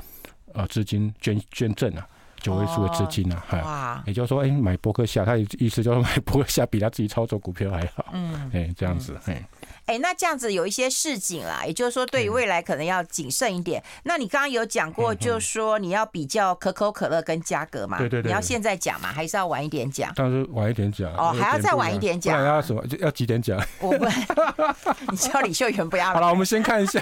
[0.53, 2.07] 呃资金捐捐赠啊。
[2.45, 9.43] 九位数的资金啊，哈，也就是说，哎，买伯克夏，他的意思就是买伯克夏比他自己操作股票还好，嗯，哎，这样子，哎。
[9.87, 13.83] 哎，那这样子有一些市井啦，也就是说，对于未来可能要谨慎一点。
[14.05, 17.99] 那你刚刚有讲过，就是说你要比较可口可乐跟嘉格嘛？
[17.99, 18.31] 对对对。
[18.31, 20.11] 你要现在讲嘛，还是要晚一点讲？
[20.15, 21.13] 当然是晚一点讲。
[21.15, 22.43] 哦，还要再晚一点讲？
[22.43, 22.83] 要什么？
[22.99, 23.61] 要几点讲？
[23.81, 24.07] 我不，
[25.13, 26.13] 你叫李秀媛不要。
[26.13, 27.01] 好了，我们先看一下，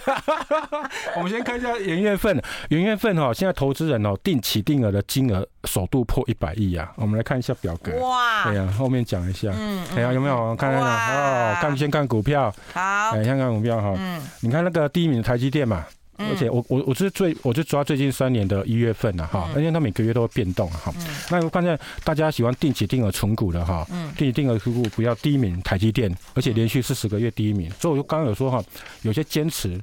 [1.17, 6.93] 我们先看一下元月份，元月份哈，现在投资人哦，定期定额的金额首度破一百亿啊。
[6.97, 7.93] 我们来看一下表格。
[7.99, 8.45] 哇。
[8.45, 9.53] 对呀，后面讲一下。
[9.57, 9.85] 嗯。
[9.97, 10.83] 哎呀，有没有看一下？
[10.83, 12.53] 哦，看先看股票。
[12.73, 15.85] 好，哎，香港股票哈，嗯，你看那个第一名的台积电嘛，
[16.17, 20.93] 而且我我我是最，我就抓最近三年的一月份了哈，因为它每个月都会变动哈，
[21.31, 28.63] 那我看见大家喜欢定期定额存股的哈，定期定额存股不要第一名台积电，而且连续四十个月第一名，所以我就刚刚有说哈，
[29.03, 29.79] 有些坚持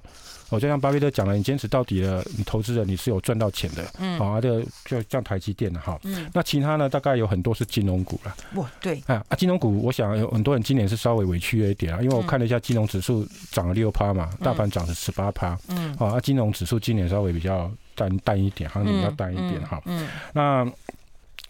[0.50, 3.86] 我就像巴菲特讲了，你坚持到底了，你投资人你是有赚到钱的。
[4.00, 6.00] 嗯，好啊，这个就像台积电了哈。
[6.04, 8.36] 嗯，那其他呢，大概有很多是金融股了。
[8.56, 15.58] 哇，对啊啊，金融股，我想有很多人今年是稍微委屈了一点啊，因为我看了一下金融指数涨了六趴嘛，大盘涨了十八趴。
[15.70, 19.82] 嗯，啊，金融指数今年稍微比较淡淡一点，行情比较淡一点哈。
[19.86, 20.72] 嗯，那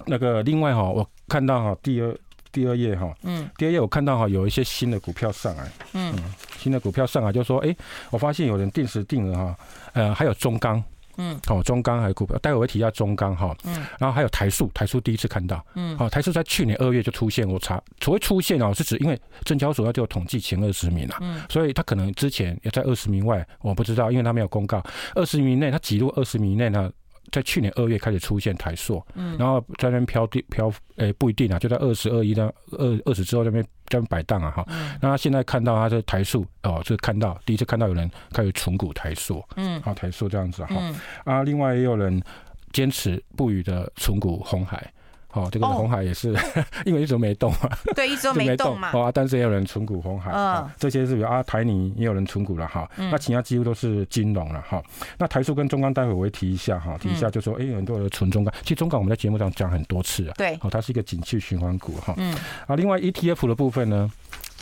[0.06, 2.16] 那个另外哈，我看到哈第二。
[2.52, 6.14] 第二页哈，嗯，第二页我看到哈有一些新的股票上来，嗯，
[6.58, 7.76] 新的股票上来就说，哎，
[8.10, 9.58] 我发现有人定时定额哈，
[9.94, 10.84] 呃，还有中钢，
[11.18, 24.84] 嗯，哦，中钢还有股票，待会我会提一下中钢哈，嗯，然后还有台塑，台塑第一次看到，嗯，好，台塑在去年二月就出现，我查，所谓出现哦，是指因为证交所要就统计前二十名了，嗯，所以他可能之前也在二十名外，我不知道，因为他没有公告，
[25.16, 26.92] 二十名内他挤入二十名内呢。
[27.32, 34.66] 在去年二月开始出现台塑，嗯，然后在那边飘地飘，诶，不一定啊，就在二十二一到二二十之后那边在那边摆荡啊，哈，
[35.02, 40.76] 那他现在看到他的台塑哦，就看到第一次看到有人开始重股台塑，嗯，好台塑这样子哈，
[41.24, 42.22] 啊，另外也有人
[42.72, 44.92] 坚持不渝的重股红海。
[45.34, 46.36] 哦，这个红海也是，
[46.86, 48.92] 因为一直没动嘛，对，一直 没动嘛。
[48.94, 52.90] 哦，但是也有人存股红海，嗯，这些是比如啊，台泥也有人存股了哈。
[52.96, 54.82] 那其他几乎都是金融了哈。
[55.18, 58.54] 那台塑跟中钢，待会我会提一下哈，提一下就说，哎，很多人存中钢。
[58.64, 62.14] 其实中钢我们在节目上讲很多次啊，对，哦，它是一个景气循环股哈。
[62.18, 62.34] 嗯，
[62.68, 64.10] 啊，另外 ETF 的部分呢？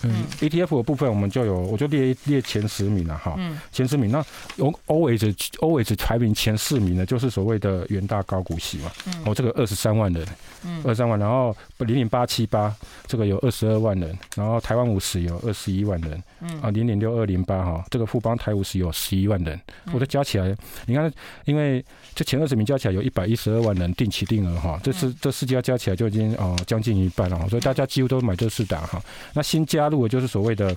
[0.04, 3.36] 嗯，ETF 的部分我们就有，我就列列前十名了哈。
[3.38, 4.24] 嗯，前十名，那
[4.58, 5.20] 有 always
[5.60, 8.92] always 排名前四名的，就是所谓的元大高股息嘛。
[9.08, 10.26] 嗯，哦，这个二十三万人，
[10.64, 12.74] 嗯，二十三万，然后零零八七八
[13.08, 19.60] 这个有二十二万人，然后台湾五十有二十一万人，嗯，啊零零六二零八哈，这个富邦台五十有十一万人，
[19.94, 20.56] 我都加起来，
[20.86, 21.12] 你看，
[21.46, 21.84] 因为
[22.14, 29.02] 这前二十名加起来有一百一十二万人定期定额哈，这是这四家加起来就已经哦将近一半了，所以大家几乎都买这四档哈。
[29.34, 30.76] 那新加加入的就是所谓的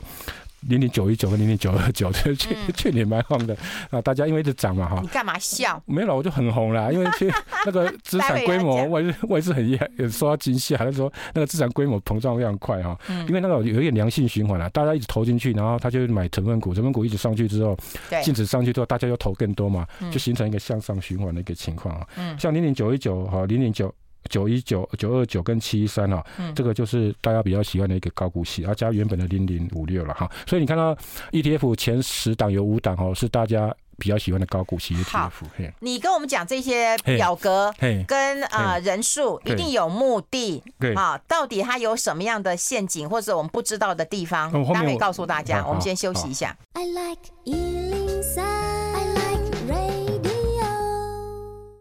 [0.68, 3.56] 零零九一九和零零九二九， 去去年蛮红的
[3.90, 5.00] 啊，大家因为一直涨嘛哈。
[5.00, 5.82] 你干嘛笑？
[5.86, 7.32] 没有了，我就很红了，因为去
[7.64, 12.96] 那个资产规模，我也是我也是很厉害，也受到惊吓，他说那个资产规模膨胀非常快哈。
[13.26, 17.76] 因为那个有一点良性循环了，大家一直投进去，然后他就买成分股，成分股一直上去之后，
[18.22, 22.06] 净值上去之后，大家又投更多嘛，就形成一个向上循环的一个情况啊。
[22.38, 23.92] 像零零九一九哈，零零九。
[24.28, 30.30] 九一九九二九跟七一三啊，这个就是大家比较喜欢的一个高股息，然后加原本的零零五六了哈。
[30.46, 30.96] 所以你看到
[31.32, 35.10] ETF 前十档有五档哦，是大家比较喜欢的高股息 ETF。
[35.10, 35.32] 好，
[35.80, 37.72] 你跟我们讲这些表格
[38.06, 40.62] 跟呃人数，一定有目的。
[40.78, 45.66] 对啊，到底它有什么样的陷阱，或者我们不知道的地方，大家可以告诉大家。
[45.66, 46.56] 我们先休息一下。
[46.74, 48.69] I like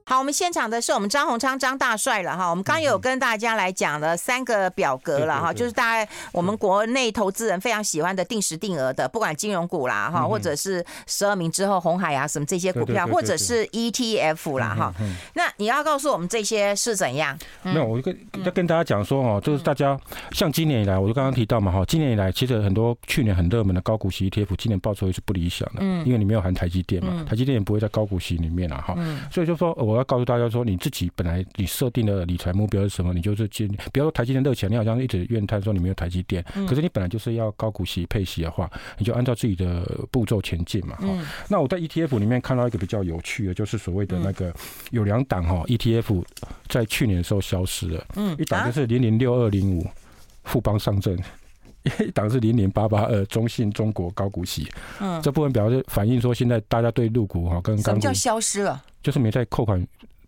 [0.10, 2.50] 好，我们现场的是我们张宏昌张大帅了哈。
[2.50, 14.92] 我们刚有跟大家来讲了三个表格了哈，就是大概我们国内投资人非常喜欢的定时定额的，不管金融股啦哈，或者是十二名之后红海啊什么这些股票，或者是 ETF 啦哈。
[15.36, 17.38] 那你要告诉我们这些是怎样？
[17.62, 19.96] 没有，我就跟要跟大家讲说哦，就是大家
[20.32, 28.98] 像今年以来，我就刚刚提到嘛哈，今年以来其实很多去年很热门的高股息 ETF，今年报酬也是不理想的，因为你没有含台积电嘛，台积电也不会在高股息里面了哈，
[29.32, 29.99] 所以就说我。
[30.00, 33.14] 要告诉大家说，你自己本来你设定的理财目标是什么？
[33.14, 40.96] 你就是今，比如说台积电热起来，你好像一直怨叹说你没有台积电，可是你本来就是要高股息配息的话，你就按照自己的步骤前进嘛。
[40.96, 41.08] 哈，
[41.48, 44.54] 那我在 ETF 里面看到一个比较有趣的，就是所谓的那个
[44.92, 46.24] 有两档哈 ETF
[46.68, 49.86] 在去年的时候消失了，嗯，一档就是零零六二零五
[50.44, 51.18] 富邦上证。
[52.00, 54.68] 一档是零零八八二中信中国高股息，
[55.00, 58.84] 嗯，这部分表示反映说，现在大家对入股哈跟港股什么叫消失了？
[59.02, 59.86] 就是没在扣款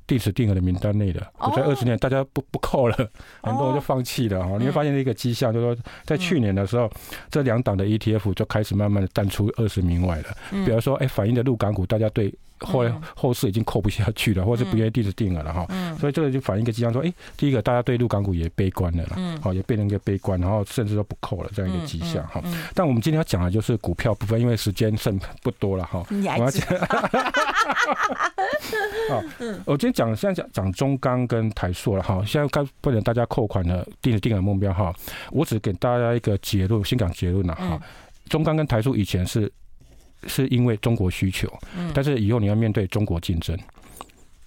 [0.08, 2.96] 定时定额的名单内的，我在二十年大家不不扣了，
[3.42, 4.58] 很多人就放弃了哈。
[4.58, 6.90] 你会发现一个迹象，就是说在去年的时候，
[7.30, 10.26] 这两档的 ETF 就开始慢慢的淡出二十名外了。
[10.50, 12.34] 比如说，哎，反映的入港股，大家对。
[12.62, 15.68] 后来后市已经扣不下去了，或者是不愿意定时定额了哈，
[16.00, 22.42] 所以这个就反映一个迹象，说，哎，第一个大家对陆港股也悲观了啦，好，也变成一个悲观，然后甚至都不扣了这样一个迹象哈。
[22.74, 26.04] 但我们今天要讲的就是股票部分，因为时间剩不多了哈。
[26.10, 26.68] 你要讲？
[29.10, 29.24] 好，
[29.66, 34.94] 我今天讲现在讲讲中钢跟台塑了哈，现在该不能大家扣款的定时定额目标哈，
[35.32, 37.82] 我只给大家一个结论，先讲结论了哈。
[38.30, 39.52] 中钢跟台塑以前是。
[40.28, 41.52] 是因为中国需求，
[41.94, 43.58] 但是以后你要面对中国竞争，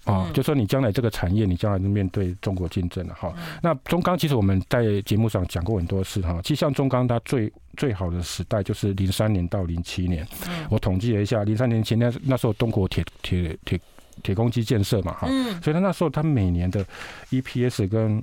[0.05, 3.33] 啊，就说你将来这个产业，你将来就面对中国竞争了哈。
[3.61, 10.27] 那中钢其实我们在节目上讲过很多次哈，其实像中钢它最最好的时代就是零三年到零七年，
[10.69, 13.79] 我统计了一下，零三年前那那时候中国铁铁铁
[14.23, 15.27] 铁公鸡建设嘛哈，
[15.61, 16.85] 所以它那时候它每年的
[17.31, 18.21] EPS 跟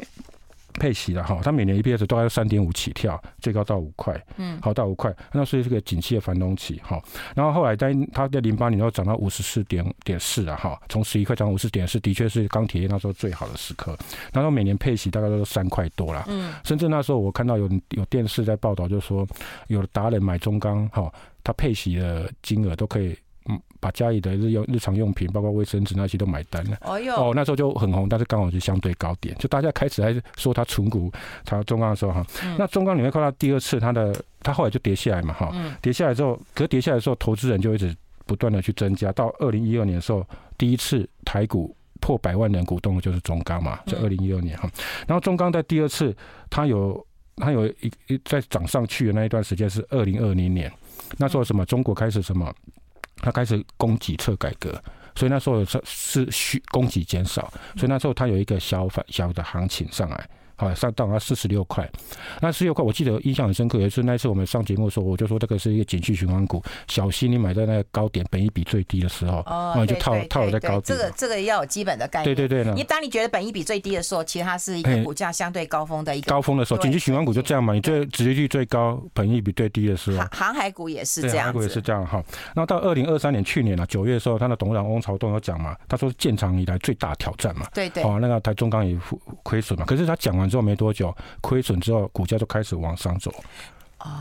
[0.74, 7.00] 配息了哈，它每年 EPS 大概三点五起跳，最高到五块，嗯，好到五块，那是这个景气的繁荣期哈。
[7.34, 13.96] 然后后来在它在零八年又涨到五十四点点四了哈，从十一块涨五十点四，的确是钢铁业那时候最好的时刻。
[14.32, 19.26] 然后每年配息大概都是三块多了，嗯，甚至那时候我看到有有电视在报道，就是说
[19.68, 21.12] 有达人买中钢哈，
[21.44, 23.16] 他配息的金额都可以。
[23.46, 26.76] 嗯，把家里的日用日常用品，包括卫生纸那些都买单了。
[26.82, 31.10] 哦哟，哦，那时候就很红，但是刚好是相对高点，就大家开始还是说它存股，
[31.44, 32.24] 它中钢的时候哈。
[32.44, 35.50] 嗯、那中钢你会看到第二次它的，它后来就跌下来嘛哈。
[35.54, 35.74] 嗯。
[35.82, 37.92] 跌下来之后，可是跌下来的时候，投资人就一直
[38.26, 39.10] 不断的去增加。
[39.12, 40.24] 到二零一二年的时候，
[40.56, 44.70] 第一次台股破百万人股东的就是中钢嘛，在二零一二年哈。
[45.06, 46.14] 然后中钢在第二次，
[46.48, 47.04] 它有
[47.36, 50.72] 它有一一在涨上去的那一段时间是二零二零年，
[51.18, 52.54] 那时候什么中国开始什么。
[53.22, 54.72] 他开始供给侧改革，
[55.14, 60.28] 所以那时候是是需供给减少，所以那时候他有一个小反小的行情上来。
[60.68, 61.88] 啊，上到了四十六块，
[62.40, 63.78] 那四十六块，我记得印象很深刻。
[63.78, 70.82] 也是那一次我们上节目的时候，我就说这个是一个景气循环股，小心你买在那个高点，本益比最低的时候，然后就套套在高点。
[70.84, 72.34] 这个这个要有基本的概念。
[72.34, 72.72] 对对对。
[72.74, 77.72] 你当你觉得本益比最低的时候，其实它是一个股价相对高峰的一个高峰的时候，景气循环股就这样嘛。
[77.72, 80.24] 你最殖利率最高，本益比最低的时候。
[80.30, 81.36] 航海股也是这样。
[81.38, 82.22] 航海股也是这样哈。
[82.54, 87.66] 然后到二零二三年去年啊九月的时候，他的董事长翁朝栋有讲嘛，他说建厂以来最大挑战嘛。
[87.74, 88.02] 对对。
[88.02, 88.96] 哦，那个台中钢也
[89.42, 89.84] 亏损嘛。
[89.86, 91.12] 可是他讲完之后没多久。
[91.40, 93.32] 亏损之后，股价就开始往上走。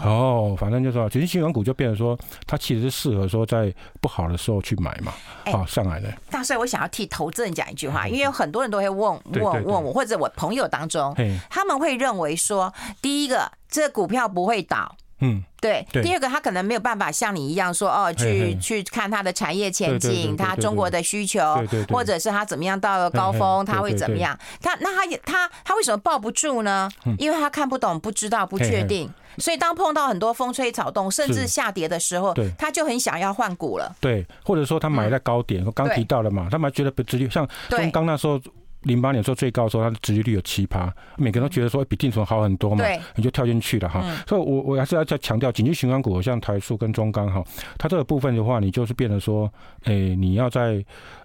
[0.03, 5.11] 哦，反正就是说，其实新闻股就变成说，它其实是适合说在不好的时候去买嘛。
[5.51, 6.13] 好，上来的。
[6.29, 11.15] 大帅，我想要替投资人讲一句话，因为有很多人都会问问问我，或者我朋友当中，
[11.49, 14.95] 他们会认为说，第一个，这个股票不会倒。
[15.21, 15.43] 嗯。
[15.61, 21.39] 对，第二个他可能没有办法像你一样说哦，去去看他的产业前景，他中国的需求，
[21.87, 24.35] 或者是他怎么样到了高峰，他会怎么样？
[24.59, 26.89] 他那他也他他为什么抱不住呢？
[27.19, 29.07] 因为他看不懂、不知道、不确定，
[29.37, 33.95] 所以当碰到很多风吹草动，甚至下跌的时候，他就很想要换股了。
[33.99, 38.41] 对，或者说他买在高点，我刚提到了嘛，他们觉得不直接，像中钢那时候。
[38.83, 42.83] 零八年时候最高的时候，它的殖利率有七趴，每个人都觉得说比定存好很多嘛，
[43.15, 44.03] 你就跳进去了哈。
[44.27, 47.43] 所以，我我还是要再强调，紧急循环股像台塑跟中钢哈，
[47.77, 49.51] 它这个部分的话，你就是变成说，
[49.83, 50.83] 哎，你要在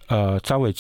[0.09, 0.73] 呃稍微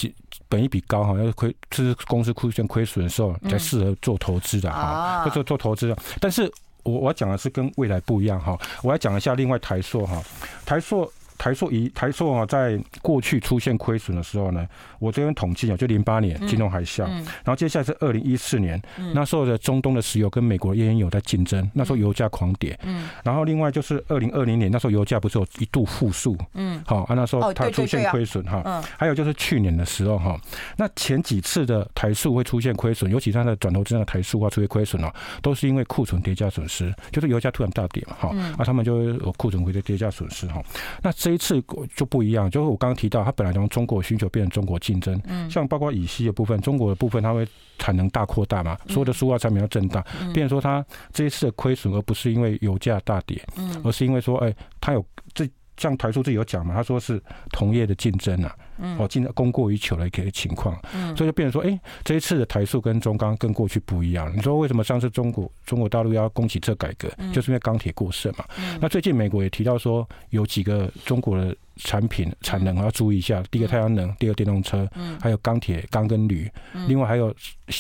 [0.49, 5.97] 本一比高哈，要亏就是公司出现亏损的时候才适合做投资的哈，做做投资的。
[6.21, 6.51] 但是
[6.83, 10.23] 我我要讲的是跟未来不一样哈，我要讲一下另外台塑哈，
[10.65, 11.11] 台塑。
[11.39, 14.67] 台塑以台塑啊，在过去出现亏损的时候呢，
[14.99, 18.81] 我这边统计啊，就零八年金融海啸，然后接下来是二零一四年，
[19.15, 23.09] 那时候的中东的石油跟美国页岩油在竞争，那时候油价狂跌，嗯。
[23.23, 30.41] 然后另外就是二零二零年那时候油价不是有一度负数，嗯，好啊，那时候它出现亏损哈，还有就是去年的时候哈，
[30.77, 40.63] 那前几次的台塑会出现亏损，尤其它的转投资的台塑啊出现亏损哦，都是因为库存叠加损失，就是油价突然大跌嘛，哈，啊他们就会有库存会的叠加损失哈，
[41.03, 41.13] 那。
[41.27, 41.61] 这一次
[41.97, 47.45] 就不一样，就是我刚刚提到，它本来从中国需求变成中国竞争，嗯，像包括乙烯的部分，中国的部分它会
[47.79, 50.01] 产能大扩大嘛，所有的塑化产品要增大，
[50.33, 55.45] 变成说它这一次的亏损，而不是因为油价大跌，嗯，而是因为说，哎，它有这
[55.77, 58.55] 像台塑自己有讲嘛，他说是同业的竞争啊。
[58.79, 64.33] 嗯，哦，进的供过于求的一个情况，嗯，所以就变成说，哎、欸，这一次的台塑跟中钢跟过去不一样。
[64.37, 68.45] 你说为什么上次中国中国大陆要供给侧改革，就是因为钢铁过剩嘛。
[68.81, 74.89] 那最近美国也提到说，有几个中国的产品产能要注意一下，第一个太阳能，第二个电动车，
[75.21, 76.51] 还有钢铁、钢跟铝，
[76.89, 77.35] 另外还有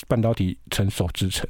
[0.09, 1.47] 半导体成熟制程，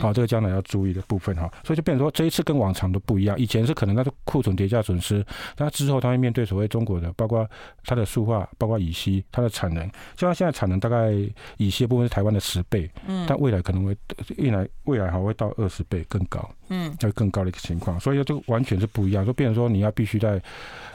[0.00, 1.50] 好，这个将来要注意的部分哈。
[1.64, 3.38] 所以就变成说，这一次跟往常都不一样。
[3.38, 5.24] 以前是可能它的库存叠加损失，
[5.56, 7.48] 那之后它会面对所谓中国的，包括
[7.84, 8.48] 它的塑化。
[8.58, 9.82] 包括乙烯，它的产能，
[10.16, 11.10] 像它现在产能大概
[11.58, 13.96] 乙烯部分是台湾的十倍，嗯，但未来可能会
[14.38, 20.40] 未来未来还会到二十倍更高，嗯，要更高的一个情况，所以就完全是不一样，就变成说你要必须在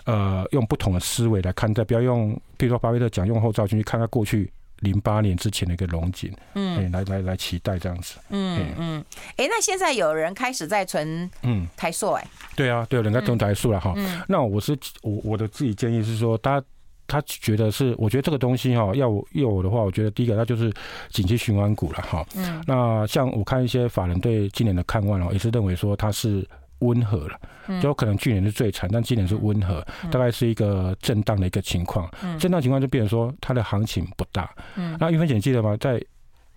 [0.06, 9.06] 呃用不同的思维来看待，不要用，比如说巴菲特讲用后照镜去看看过去零八年之前的一个龙井，嗯，来来来期待这样子，嗯嗯，
[9.36, 11.68] 哎，那现在有人开始在存嗯。
[11.76, 13.94] 台塑哎，对啊，对，有人在存台塑了哈，
[14.30, 16.66] 那我是我我的自己建议是说，大家。
[17.08, 20.72] 他觉得是，我觉得这个东西哈，要我要我的话，我觉得第一个它就是
[21.10, 22.26] 景气循环股了哈。
[22.38, 22.64] 嗯。
[22.66, 26.48] 那像我看一些法人对今年的看望哦，也是认为说它是
[26.82, 27.40] 温和了，
[27.82, 32.08] 就可能去年是最惨，但今年是温和，大概是一个震荡的一个情况。
[32.22, 32.38] 嗯。
[32.38, 34.54] 震荡情况就变成说它的行情不大。
[34.76, 34.96] 嗯。
[35.00, 35.76] 那玉芬姐记得吗？
[35.78, 36.00] 在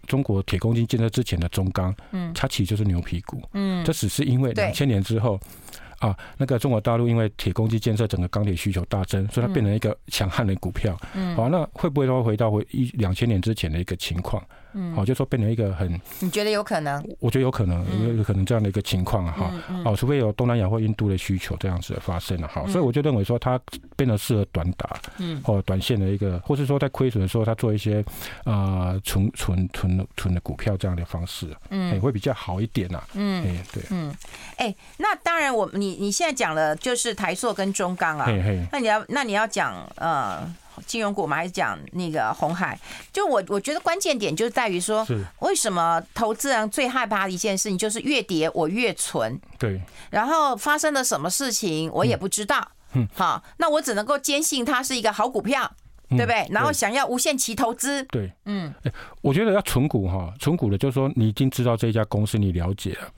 [0.06, 3.42] 中国铁公斤建设之前的中钢，嗯，它其实就是牛皮股。
[3.54, 3.84] 嗯。
[3.84, 5.40] 这只是因为两千年之后。
[6.00, 10.94] 啊，那个中国大陆因为铁公鸡建设，整个钢铁需求大增，所以它变成一个强悍的股票。
[11.14, 14.42] 嗯，好，那会不会说回到回一两千年之前的一个情况？
[14.74, 17.02] 嗯，好，就说变成一个很，你觉得有可能？
[17.20, 19.50] 我觉得有可能，有有可能这样的一个情况哈，
[19.84, 23.58] 哦，除非有东南亚或印度的需求这样子的发生了哈，所以我就认为说它
[23.96, 28.04] 变得适合短打，嗯，或短线的一个，或是说在亏损的时候，它做一些
[28.44, 34.14] 啊存存存存的股票这样的方式，嗯，会比较好一点呐，嗯，哎，对，嗯，
[34.56, 38.28] 哎，那当然我你你现在讲了就是台塑跟中钢啊，
[38.72, 40.52] 那你要那你要讲呃。
[40.86, 42.78] 金融股，我们还是讲那个红海。
[43.12, 45.06] 就我我觉得关键点就是在于说，
[45.40, 49.38] 为什么投资人最害怕的一件事情就是越跌我越存。
[49.58, 49.80] 对。
[50.10, 52.66] 然后发生了什么事情我也不知道。
[52.92, 53.06] 嗯。
[53.14, 55.70] 好，那我只能够坚信它是一个好股票，
[56.10, 56.46] 对不对？
[56.50, 58.02] 然后想要无限期投资。
[58.04, 58.32] 对。
[58.44, 58.72] 嗯。
[59.20, 63.08] 我觉得要存股哈，存股的就是说你已经知道这家公司，你了解了，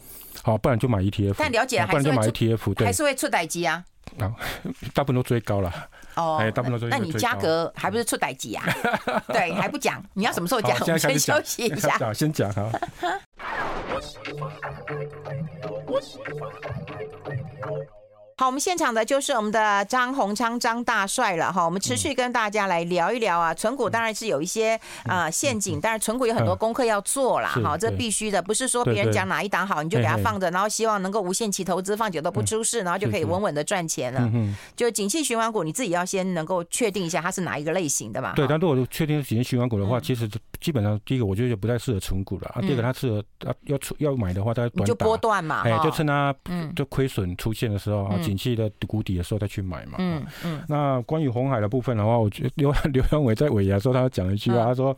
[0.43, 1.35] 好，不然就买 ETF。
[1.39, 3.85] 但了解了还是会 ETF，对，还是会出代机啊。
[4.19, 4.33] 啊，
[4.95, 5.73] 大部分都追高了。
[6.17, 6.89] 哦，大部分都追。
[6.89, 8.65] 那你价格还不是出代级啊？
[9.29, 10.77] 对，还不讲，你要什么时候讲？
[10.81, 12.13] 我们先休息一下。
[12.13, 12.71] 先讲哈。
[18.39, 21.65] 好，我们现场的就是我们的张宏昌张大帅了哈。
[21.65, 27.49] 我们持续跟大家来聊一聊啊，存股当然是有一些啊陷阱，但是存股有很多功课要做啦。
[27.65, 34.31] 哈，这必须的，不是说别人讲哪一档好你就给他放着，然后希望能够无限期投资，放久都不出事，然后就可以稳稳的赚钱了。
[34.77, 38.35] 就景气循环股，你自己要先能够确定一下它是哪一个类型的嘛。
[38.35, 40.29] 对，但如果确定是景气循环股的话，其实
[40.61, 42.61] 基本上第一个我觉得就不太适合存股了啊。
[42.61, 46.35] 第二个它适合啊要出要买的话，它就波段嘛，哎，就趁它
[46.77, 48.21] 就亏损出现的时候啊。
[48.27, 49.97] 景气的谷底的时候再去买嘛。
[49.99, 50.63] 嗯嗯。
[50.69, 54.97] 那关于红海的部分的话，我觉得刘刘阳伟在尾牙的时候，他讲了一句话，他说：“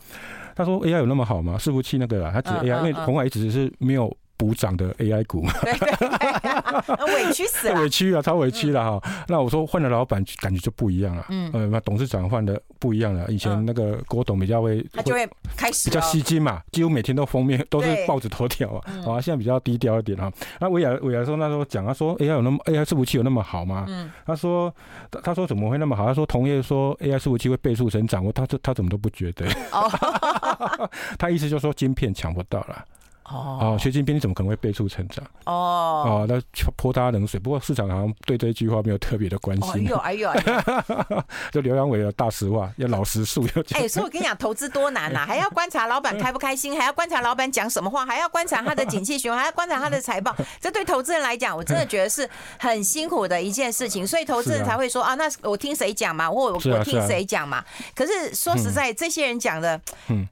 [0.55, 1.57] 他说 AI 有那么好吗？
[1.59, 9.11] 伺服器那个啊，他指 AI，因为红海一直是没有。”补涨的 AI 股 嘛，对对对，委屈死了， 委屈啊，超委屈了哈。
[9.27, 11.27] 那我说换了老板，感觉就不一样了。
[11.29, 13.27] 嗯，呃，那董事长换的不一样了。
[13.29, 18.81] 以前那个郭董比较会，他就会开始比较吸睛嘛，几乎每天都封面都是报纸头条啊。
[19.05, 20.33] 啊，现在比较低调一点哈。
[20.61, 23.87] 那伟亚伟亚说那时候讲，他说 AI 有那么 AI 伺服器有那么好吗？
[23.89, 24.73] 嗯，他说
[25.25, 26.07] 他说怎么会那么好？
[26.07, 29.47] 他说同业说 AI 伺服器会倍速成长，我他他怎么都不觉得。
[29.73, 29.91] 哦，
[31.19, 32.85] 他意思就是说晶片抢不到了。
[33.31, 35.25] 哦，学晶片你怎么可能会倍速成长？
[35.45, 36.41] 哦，哦，那
[36.77, 37.39] 泼他冷水。
[37.39, 39.73] 不过市场好像对这一句话没有特别的关心。
[39.73, 40.31] 哎呦哎呦，
[41.53, 43.47] 就刘阳伟的大实话，要老实述。
[43.73, 50.35] 哎，所以我跟你讲，投资多难呐，还要观察老板开不开心，还要观察老板讲什么话，还要观察他的景气循环，还要观察他的财报。
[50.61, 54.07] 这对投资人来讲，我真的觉得是很辛苦的一件事情。
[54.07, 57.63] 所以投资人才会说啊，那我听谁讲嘛，或我我听谁讲嘛。
[57.95, 60.27] 可是说实在，这些人讲的，嗯。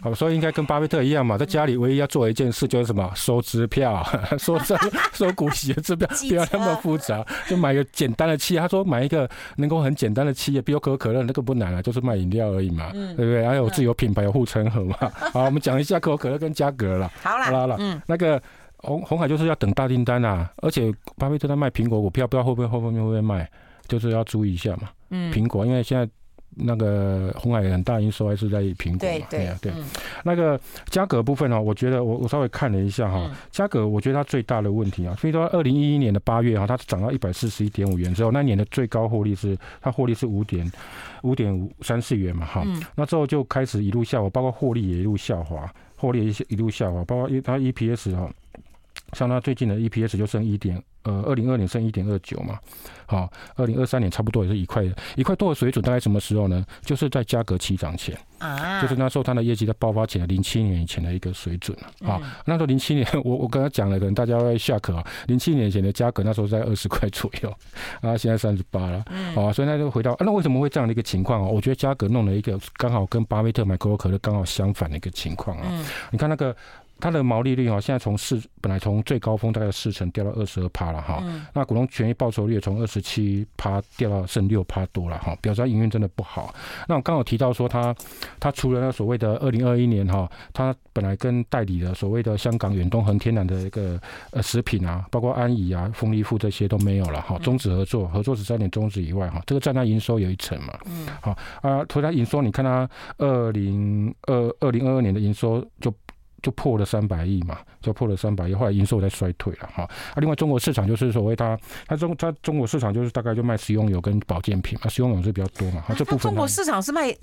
[0.00, 3.10] 好， 所以应该跟巴菲特一样嘛，在家里唯一要做一件事就是什么？
[3.14, 4.04] 收支票，
[4.38, 4.76] 收收
[5.12, 8.60] 收股息的支票，不要那么复杂，就买个简单的企业。
[8.60, 13.46] 他说买一个能够很简单的企业，比如可口可乐那个不难啊，就是卖饮料而已嘛，对不对？
[13.46, 14.96] 还有自有品牌，有护城河嘛。
[15.32, 17.10] 好，我们讲一下可口可乐跟嘉格了。
[17.22, 18.40] 好啦，好啦，嗯，那个
[18.78, 23.48] 红红海就是要等大订单啊，而且巴菲特在卖苹果股票，不知道会不会后面会不会卖，
[23.86, 24.90] 就是要注意一下嘛。
[25.10, 26.08] 嗯，苹果因为现在。
[26.58, 29.26] 那个红海很大营收还是在苹果嘛？
[29.30, 29.72] 对啊，对。
[30.24, 31.60] 那个嘉格部分呢？
[31.60, 40.70] 我觉得我我稍微看了一下哈，嘉格我觉得它最大的问题啊，所以说二零一一年的八月啊，它涨到一百四十一点五元之后，那年的最高获利是它获利是五点
[41.22, 48.30] 五点五三四元嘛哈，那之后就开始一路下滑，包括获利也一路下滑，获利一一路下滑，包括它 EPS 哈，
[49.12, 50.82] 像它最近的 EPS 就剩一点。
[51.04, 52.58] 呃，二零二零剩一点二九嘛，
[53.06, 54.84] 好，二零二三年差不多也是一块
[55.14, 56.62] 一块多的水准，大概什么时候呢？
[56.82, 65.06] 就是在价格起涨前啊，就是那时候它的业绩在爆发前，零七年以前的一个水准好，那时候零七年， 我我刚刚讲了，可能大家会下课啊。
[65.28, 67.50] 零七年以前的价格那时候在二十块左右，
[68.02, 69.02] 啊，现在三十八了，
[69.34, 71.48] 好，所以那就回到，那为什么会这样的一个情况啊？
[71.48, 75.84] 我觉得价格弄了一个刚好跟巴菲特买可口可乐刚好相反的一个情况啊。
[76.10, 76.54] 你看那个。
[77.00, 81.22] 它的毛利率哈，现在从四本来从最高峰大概四成掉到二十二趴了哈。
[81.54, 86.52] 那股东权益报酬率从二十七趴掉到剩六趴多了哈，表示它营运真的不好。
[86.88, 87.94] 那我刚好提到说，它
[88.40, 94.00] 它除了那所谓的二零二一年哈，它本来跟代理的所谓的香港远东恒天然的一个
[94.32, 100.76] 呃食品啊，包括安怡啊、丰利富这些都没有了哈，终止合作，合作十三年终止以外哈，这个占它营收有一成嘛。
[100.86, 101.06] 嗯。
[101.20, 102.88] 好啊，除了营收，你看它
[103.18, 105.94] 二零二二零二二年的营收就。
[106.42, 109.82] 就破了三百亿嘛，就破了三百亿，后来营收在衰退了哈。
[109.82, 115.84] 啊，另外中国市场就是所谓它，它中它中国市场就是大概就卖食用油跟保健品嘛，食用油是比较多嘛。
[115.88, 117.14] 啊，这部分中国市场是卖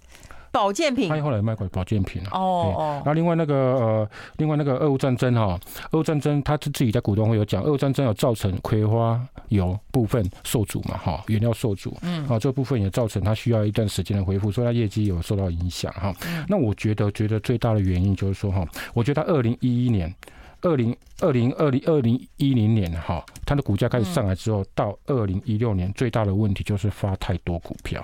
[0.55, 2.29] 保健品，他后来卖过保健品了。
[2.31, 3.01] 哦哦。
[3.05, 5.59] 那另外那个呃，另外那个俄乌战争哈，
[5.91, 16.15] 俄乌战争他自自己在股东会有讲，俄乌战争有造成葵花油部分受阻嘛，哈，原料受阻，嗯，啊，这部分也造成他需要一段时间的恢复，所以它业绩有受到影响，哈。
[16.47, 20.13] 那我觉得，觉得最大的原因就是说，哈，我觉得它二零一一年。
[20.61, 28.03] 二零二零二零二零一零年哈，它的股价开始上来之后，到二零一六年最大的问题就是发太多股票。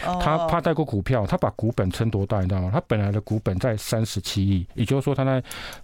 [0.00, 2.70] 他他带过股票，他把股本撑多大，你知道吗？
[2.72, 5.42] 他本来的股本在三十七亿，也就是说他在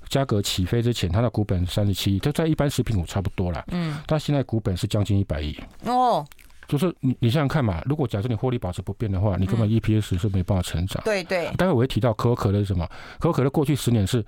[0.09, 3.65] 价格起飞之前，他的股本三十七亿，这在一般食品股差不多啦。
[3.69, 5.59] 嗯，他现在股本是将近一百亿。
[5.85, 6.25] 哦，
[6.69, 11.03] 就是你你想想看嘛，如果假设你获利保持不变的话，你根本 EPS 是没办法成长。
[11.05, 11.51] 对对。
[11.57, 12.87] 待会我会提到可口可乐是什么？
[13.19, 14.25] 可口可乐过去十年是。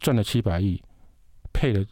[0.00, 0.80] 赚了七百亿，
[1.52, 1.84] 配了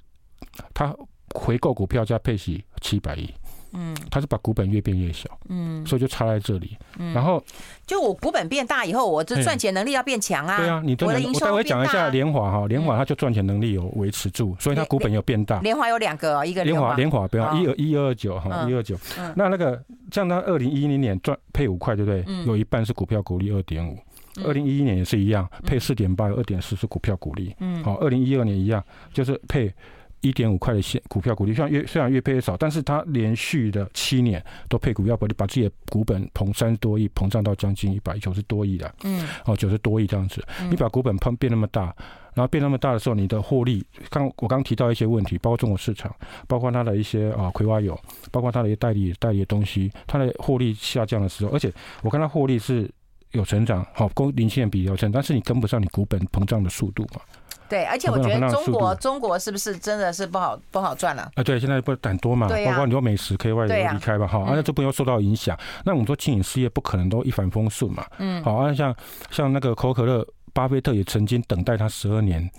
[0.72, 0.94] 他
[1.34, 3.28] 回购股票加配息七百亿，
[3.72, 6.76] 嗯，他是把股本越变越小，嗯，所以就差在这里。
[6.98, 7.42] 嗯，然后
[7.86, 10.58] 就我股本变大以后，我这赚钱能力要变强啊。
[10.58, 11.46] 对啊，你我的营收变大。
[11.46, 15.60] 我待会讲一下联华哈，联华它就赚钱能力有维持住，所以它股本有变大。
[15.60, 18.96] 联华有两个，一个联华联华不要一二一二九哈一二九，
[19.34, 22.24] 那那个像他二零一零年赚配五块，对不对？
[22.26, 23.98] 嗯有一半是股票股利二点五。
[24.44, 27.56] 二零一一年也是一样，配四点八，有二点四是股票股利。
[27.58, 29.72] 嗯，好，二零一二年一样，就是配
[30.20, 31.52] 一点五块的现股票股利。
[31.52, 38.94] 虽然越虽然越配越少，但是它连续的七年都配股票股利，把自己的股本膨三十多亿，膨胀到将近一百九十多亿的。
[39.04, 40.44] 嗯，哦，九十多亿这样子。
[40.70, 41.94] 你把股本膨变那么大，
[42.34, 46.14] 然后变那么大的时候，你的获利，刚我刚提到一些问题，包括中国市场，
[46.46, 47.98] 包括它的一些啊葵花油，
[48.30, 52.90] 包括它的一些代理代理的东西，它的获利下降的时候，而且我看它获利是。
[53.32, 57.20] 有成长，好，跟零线比有成长，但是你跟不上你股本膨胀的速度嘛？
[57.68, 61.30] 对，而且我觉得中国中国是不是真的是不好不好赚了？
[61.34, 65.58] 啊，对，现在不很多嘛，包括你说美食 KY 也离开吧，哈，而且这部分又受到影响。
[65.84, 68.94] 那我们说餐饮事业不可能都一帆风顺嘛，嗯，好，啊，像
[69.30, 72.50] 像那个可口可乐，巴菲特也曾经等待他十二年。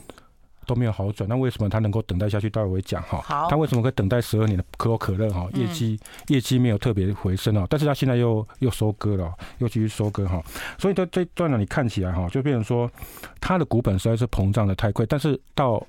[0.68, 2.48] 都没有好转，那为什么他能够等待下去？
[2.50, 3.20] 待会我会讲哈。
[3.24, 3.48] 好。
[3.50, 5.48] 他为什么可以等待十二年的可口可乐哈？
[5.54, 10.44] 业绩业绩没有特别回升啊，但是他现在又又收割了，又继续收割哈。
[10.78, 12.92] 所以在这段呢，你看起来哈，就变成说，
[13.40, 15.06] 他的股本实在是膨胀的太快。
[15.06, 15.82] 但是到，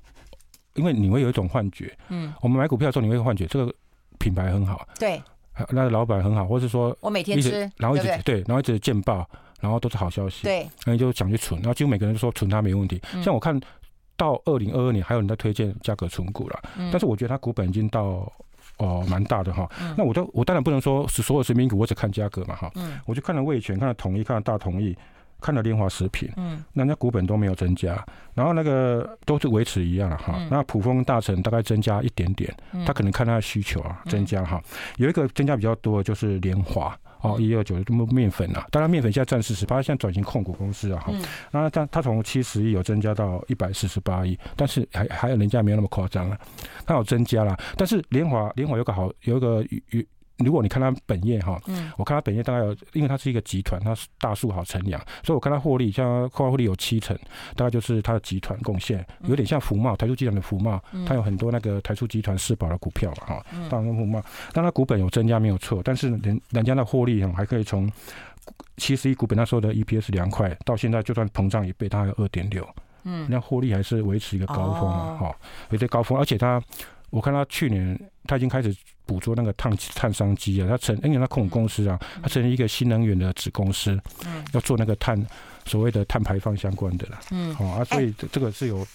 [0.74, 3.74] 因为你会有一种幻觉，嗯，我们买股票的时候你会有幻觉，这个
[4.18, 5.20] 品牌很好，对，
[5.70, 9.28] 那个老板很好，或是说我每天吃，然后一直对，然后一直见报，
[9.60, 13.60] 然后都是好消息，对，然后就想去存，然后几乎每个人都说存它没问题，像我看。
[14.18, 16.60] 到二零二二年，还有人在推荐价格存股了，
[16.92, 18.30] 但是我觉得它股本已经到
[18.76, 19.66] 哦蛮大的哈。
[19.96, 22.70] 那我都我当然不能说是所有食品股我只看价格嘛哈。
[23.06, 24.94] 我就看了味全，看了统一，看了大同意，
[25.40, 28.04] 看了联华食品，嗯，那人家股本都没有增加，
[28.34, 30.38] 然后那个都是维持一样了哈。
[30.50, 32.52] 那普丰大成大概增加一点点，
[32.84, 34.60] 他可能看他的需求啊增加哈。
[34.96, 36.98] 有一个增加比较多的就是联华。
[37.20, 46.38] 哦，一二九的面粉啊，当然面粉现在占四十，八现在转型控股公司啊，哈、嗯，那它它从七十亿有增加到一百四十八亿，但是还还有人家没有那么夸张啊，
[46.86, 50.06] 它有增加了，但是联华联华有个好有一个与。
[50.45, 57.18] 如果你看它本业哈，嗯，我看它本业大概有，因为它是一个集团，它是大树好乘凉，所以我看它获利，像它获利有七成，
[57.57, 64.22] 大概就是它的集团贡献，有点像福茂台塑集团的福茂，它有很多那个台塑集团四宝的股票嘛哈，当然福茂，
[64.53, 67.91] 但它股本有增加没有错，但是人人家的获利哈还可以从
[68.76, 72.64] 七十亿股本那时候的 EPS 两块，到现在就算膨胀一倍，大概有二点六，
[73.03, 75.36] 嗯，那获利还是维持一个高峰啊哈，
[75.70, 76.62] 维持高峰，而且它。
[77.11, 78.70] 我看它去年它已经开始
[79.09, 85.26] 捕捉那个碳碳商机啊，它成因为它控股公司啊，它成立一个新能源的子公司，嗯，要做那个碳
[85.64, 88.86] 所谓的碳排放相关的了，嗯，哦啊，所以这个是有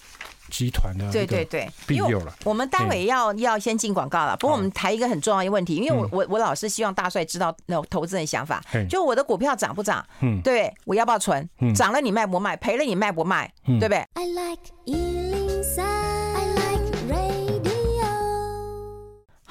[0.51, 1.67] 集团的对对对。
[1.87, 2.35] 必有了。
[2.43, 11.49] 我们待会要要先进广告了，不过我们谈一个很重要的问题，因为我我我老是希望大帅知道那投资人的想法，就我的股票涨不涨，嗯，对，我要不要存？
[11.73, 12.55] 涨了你卖不卖？
[12.57, 13.51] 赔了你卖不卖？
[13.65, 15.42] 对不对？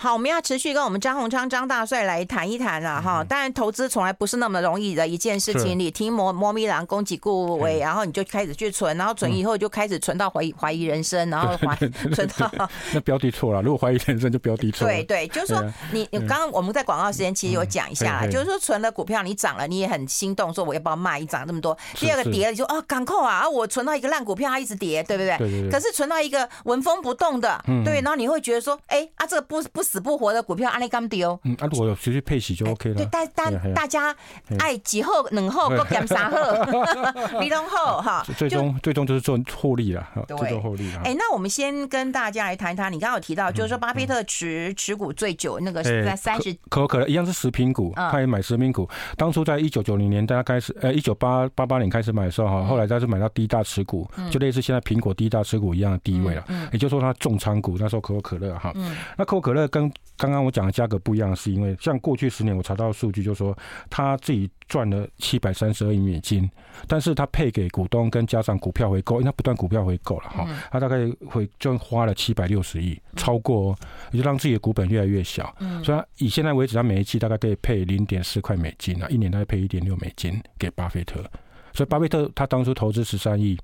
[0.03, 3.23] 好，我们要持续跟我们张宏昌张大帅来谈一谈了哈。
[3.23, 5.79] 当然，投资从来不是那么容易的一件事情。
[5.79, 11.77] 你听摩摩咪郎攻击顾维，然后你就开始去存，然后存以后就开始存到怀疑怀疑人生，然后怀
[12.13, 13.63] 存到那标的错了。
[13.63, 14.89] 如果怀疑人生就标的错。
[14.89, 21.21] 对对，就是说你你刚刚我们在广告时间其实有讲一下，就是说存了股票你涨了你也很心动，说我要不要卖？
[21.21, 21.79] 一涨这么多。
[21.95, 23.49] 第二个跌了你就啊赶快啊！
[23.49, 25.39] 我存到一个烂股票它一直跌，对不对？
[25.39, 25.71] 对。
[25.71, 29.81] 可是存到一个纹风不动的，对，然后你会觉得说，哎啊这个不不。
[29.93, 31.39] 死不活的股票，安利干丢。
[31.45, 32.95] 嗯，啊，如果有持续配息就 OK 了。
[32.95, 34.17] 对，大大大家
[34.59, 36.39] 爱几后两后各减三后，
[37.41, 38.25] 离东后哈。
[38.39, 41.03] 最终最终就是做获利了，最终获利了。
[41.05, 46.51] 哎，那我们先跟大家来谈一谈，你刚刚有提到，就是说巴菲特持持股最久那个是在三十。
[46.71, 48.89] 可口可乐一样是食品股，他也买食品股。
[49.19, 56.43] 当初在一九九零年大家开始，呃，一九八八八年开始买的时候哈，后来他是买到第一大持股，就类似现在苹果第一大持股一样的地位了。
[56.73, 58.73] 也就是说他重仓股，那时候可口可乐哈。
[59.19, 63.57] 那可口可乐跟跟刚刚我讲的价格不一样，是因为像过去十年我查到的数据，就是说
[63.91, 66.49] 他自己赚了七百三十二亿美金，
[66.87, 73.77] 但是他配给股东跟加上股票回购，因为他不断股票回购了哈，他大概会就花了七百六十亿，超过，
[74.13, 75.53] 也就让自己的股本越来越小。
[75.83, 81.25] 所以他以现在为止，他每一期大概可以配零点四块美金啊，一年大概配一点六美金给巴菲特。
[81.73, 83.59] 所以巴菲特他当初投资十三亿，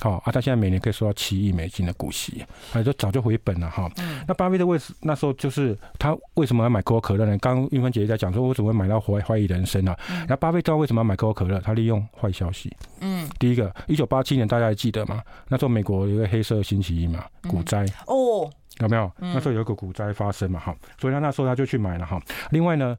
[0.00, 3.90] 好啊，他现在每年可以收到七亿美金的股息，啊，就早就回本了哈。
[4.26, 7.36] 那巴菲特为什那时候就是他为什么要买可口可乐呢？
[7.38, 9.94] 刚玉芬姐姐在讲说，为什么会买到怀怀疑人生呢？
[10.28, 11.60] 那巴菲特为什么要买可口可乐？
[11.60, 12.74] 他利用坏消息。
[13.00, 15.22] 嗯，第一个，一九八七年大家还记得吗？
[15.48, 19.10] 那时候美国有一个黑色星期一嘛，股灾哦，有没有？
[19.18, 22.20] 那时候有一个股灾发生嘛，哈，所以他那时候他就去买了哈。
[22.50, 22.96] 另外呢。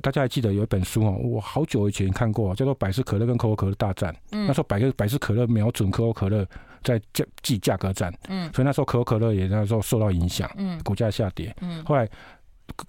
[0.00, 4.12] 大家还记得有一本书哦，我好久以前看过，叫做《百事可乐跟可口可乐大战》。
[4.30, 6.46] 嗯，那时候百个百事可乐瞄准可口可乐
[6.82, 8.12] 在价计价格战。
[8.28, 10.50] 嗯，所以那时候可口可乐也那时候受到影响。
[10.56, 11.54] 嗯，股价下跌。
[11.60, 12.08] 嗯，后来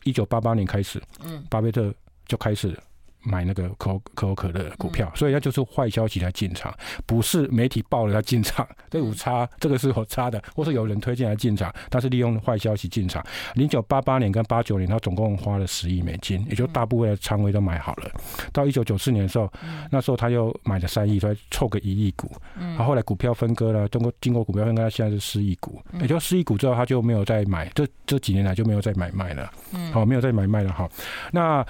[0.04, 1.94] 一九八八年开始，嗯，巴菲特
[2.26, 2.78] 就开始。
[3.24, 6.74] 买那个可口可口可乐的股票，所以他就是坏消息来进场，
[7.06, 13.26] 不是媒体报了他进场，这有差，这个是有差的，或是有人推荐他进场，他是利用坏消息进场。
[13.56, 18.12] 零九八八年跟八九年，他总共花了十亿美金，也就大部分的仓位都买好了。
[18.52, 19.52] 到一九九四年的时候，
[19.92, 22.32] 那时候他又买了三亿，所以凑个一亿股。
[22.78, 29.52] 他后，后来股票分割了，通过经过股票分割，他现在是四亿股，也就四亿股之后他就没有再买，这这几年来就没有再买卖了。
[29.92, 30.90] 好，没有再买卖了哈。
[31.32, 31.66] 那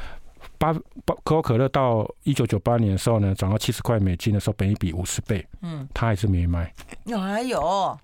[0.63, 0.71] 巴
[1.03, 6.73] 巴可口可乐到一九九八年的时候呢，涨到七十块美金的时候，本一比五十倍，嗯，他还是没卖。
[7.03, 7.59] 有还有，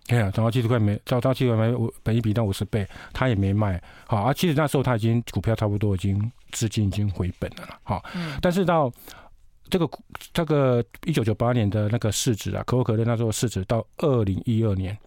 [0.07, 3.81] 哎呀，涨到七十块美，涨到七十块美，本一比到五十倍，他也没卖。
[4.05, 7.79] 好，啊，其实那时候他已经股票差不多已经资金已经回本了了。
[7.83, 8.91] 好，嗯，但是到
[9.69, 9.89] 这个
[10.33, 14.97] 这个一九九八年的那个市值啊，可口可乐那时候市值到二零一二年，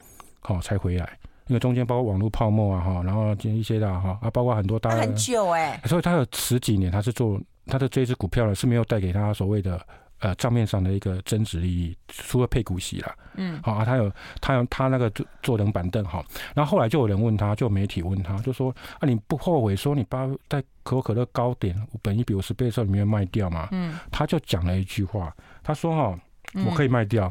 [0.41, 1.19] 好才回来。
[1.53, 9.79] 因为中间包括网络泡沫啊，哈，然后一些的哈啊，包括很多大，很久哎，所以他有十几年，他是做他的这支股票呢是没有带给他所谓的
[10.21, 16.25] 呃账面上的一个增值利益，除了配股息啦，嗯，好啊，他有他有他那个坐坐等板凳哈，
[16.55, 23.69] 然后后来就有人问他，就有媒体问他，就说啊，你不后悔说你把在可口可乐高点本一比五十倍的时候你没有卖掉吗？
[23.73, 25.31] 嗯，他就讲了一句话，
[25.63, 26.19] 他说哈，
[26.65, 27.31] 我可以卖掉。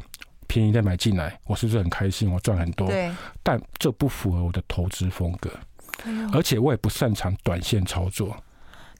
[0.52, 2.30] 便宜再买进来，我是不是很开心？
[2.30, 3.10] 我赚很多，对，
[3.42, 5.50] 但这不符合我的投资风格，
[6.30, 8.36] 而且我也不擅长短线操作。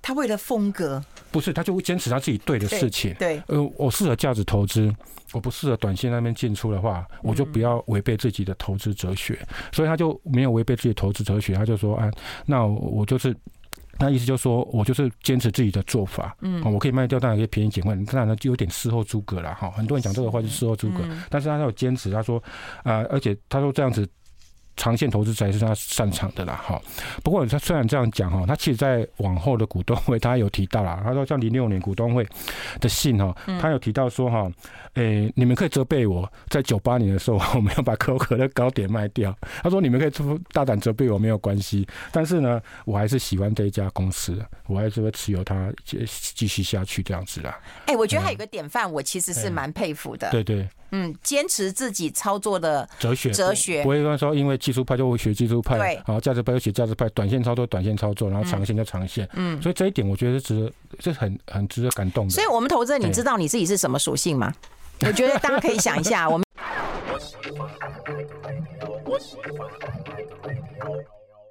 [0.00, 3.12] 他为了风格，不是，他就会坚持他自己对的事情。
[3.18, 4.90] 对，呃，我适合价值投资，
[5.32, 9.38] 我不适合短线那边进出的话，我就不要违背自己的投资哲学。
[9.72, 12.10] 所以他就没有违背自己的投资哲学，他就说：“啊，
[12.46, 13.36] 那我就是。”
[14.02, 19.70] 那意思就是说，我就是坚持自己的做法，嗯，我可以卖掉，当然可以便宜捡回来，当然呢就有点事后诸葛了哈。
[19.70, 22.42] 很多人讲这个话就事后诸葛，但是他有坚持，他说，
[22.82, 24.08] 啊，而且他说这样子。
[24.76, 26.80] 长线投资才是他擅长的啦，哈。
[27.22, 31.00] 不过他虽然这样讲哈，他其实在往后的股东会，他有提到啦。
[31.04, 32.26] 他说像零六年股东会
[32.80, 34.50] 的信哈，他有提到说哈，
[34.94, 39.36] 诶，你们可以责备我在九八年的时候我没有把可口可乐高点卖掉。
[39.62, 46.04] 他说你们可以出大胆责备我没有关系，但是呢，我还是喜欢这一家公司，我还是会持有它继
[46.34, 47.58] 继续下去这样子啦。
[47.86, 50.30] 哎，我觉得还有个典范，我其实是蛮佩服的。
[50.30, 50.68] 对对。
[50.92, 62.30] 嗯，坚持自己操作的哲学，哲学不会说因为技术派就会学技术派，对，好价值派就学价值派，短线操作短线操作，然后长线就长线，嗯，所以这一点我觉得是值得，是很很值得感动的。
[62.30, 64.52] 所以我们投资人，你知道你自己是什么属性吗？
[65.04, 66.44] 我觉得大家可以想一下，我们。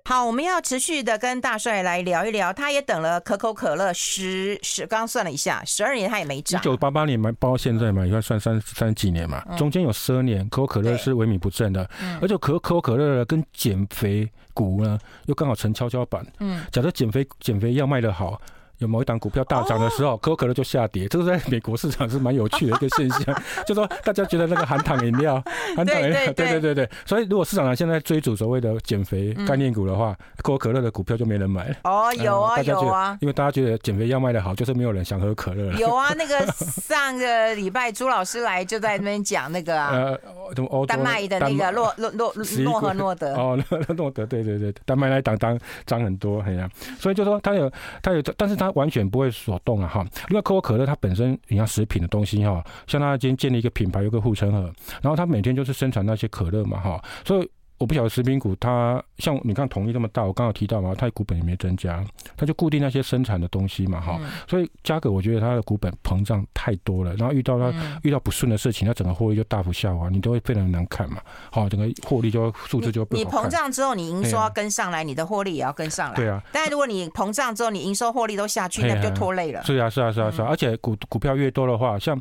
[0.03, 2.51] 好，我们要持续的跟大帅来聊一聊。
[2.51, 6.59] 他也等了可口可乐十十，刚刚算了一下，十二年他也没涨。
[6.59, 11.89] 一九八八年买，包括现在嘛，应该算三三几年嘛，中间有十二年可口可乐是萎靡不振的，
[12.21, 14.97] 而且可可口可乐跟减肥股呢
[15.27, 16.25] 又刚好成跷跷板。
[16.39, 18.41] 嗯，假设减肥减肥药卖得好。
[18.81, 23.41] 有某一档股票大涨的时候，可口可乐就下跌，这个在美国市场是蛮有趣的一个现象。
[23.65, 25.41] 就说大家觉得那个含糖饮料，
[25.75, 26.89] 含糖饮料，对对对对。
[27.05, 31.73] 所以如果市场上现在追逐所谓的减肥概念股的话，可口可乐的股票就没人买。
[31.83, 35.77] 哦，有啊有啊，因为大家觉得减肥药卖的好，就是没有人想喝可乐了。
[35.77, 39.91] 有啊， 那个上个礼拜朱老师来就在那边讲那个啊，
[40.57, 43.35] 呃，丹麦的那个诺诺诺诺和诺德。
[43.35, 46.67] 哦，诺诺德，对对对，丹麦那档当涨很多，哎呀，
[46.99, 47.71] 所以就说他有
[48.01, 57.49] 他有，但是完全不会所动了哈，因为可口可乐它本身你像食品的东西哈，像它今天建立一个品牌，有个护城河，然后它每天就是生产那些可乐嘛哈，所以
[57.81, 62.05] 我不晓得食品股它像你看统一这么大，我刚刚提到嘛，它股本也没增加，
[62.37, 71.17] 它就固定那些生产的东西嘛，哈、嗯，所以嘉格我觉得它的股本膨胀太多了，然后遇到它、嗯、遇到不顺的事情，它整个获利就大幅下滑，你都会非常难看嘛，
[71.51, 76.39] 好，整个获利就数字就不你，你膨胀之后，你营收要跟上来，你的获利也要跟上来，对啊。
[76.51, 79.63] 但是如果你膨胀之后，你营收获利都下去，那不就拖累了。
[79.63, 82.15] 是啊，是啊，是啊，是啊，而且股股票越多的话，像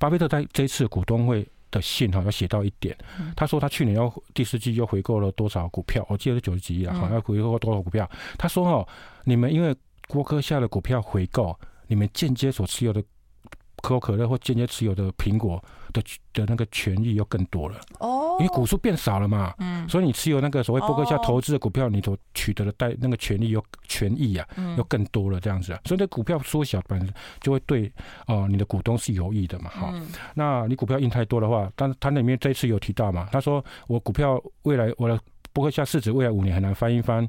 [0.00, 1.48] 巴菲特在这一次股东会。
[1.74, 2.96] 的信哈要写到一点，
[3.34, 6.06] 他说他去年要第四季又回购了多少股票？
[6.08, 8.08] 我记得是九十几亿啊，好像回购多少股票？
[8.38, 8.88] 他说哦，
[9.24, 9.74] 你们因为
[10.06, 11.58] 郭科下的股票回购，
[11.88, 13.02] 你们间接所持有的
[13.82, 15.62] 可口可乐或间接持有的苹果。
[15.94, 16.02] 的
[16.32, 27.90] 的那个权益又更多了哦，因为股数变少了嘛，嗯，所以你持有那个所谓波克夏投资的股票，你所取得的代那个权利又权益啊，又更多了这样子啊，所以这股票缩小本身就会对
[28.26, 29.94] 哦你的股东是有益的嘛，哈，
[30.34, 35.18] 那你股票印太多的话，但是他那里面这一次有提到嘛，他说我股票未来我的
[35.52, 37.28] 波克夏市值未来五年很难翻一番，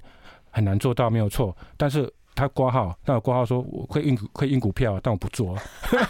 [0.49, 2.12] 很难做到没有错，但是。
[2.36, 5.58] 他挂号，他有挂号说我可以印可以印股票，但我不做。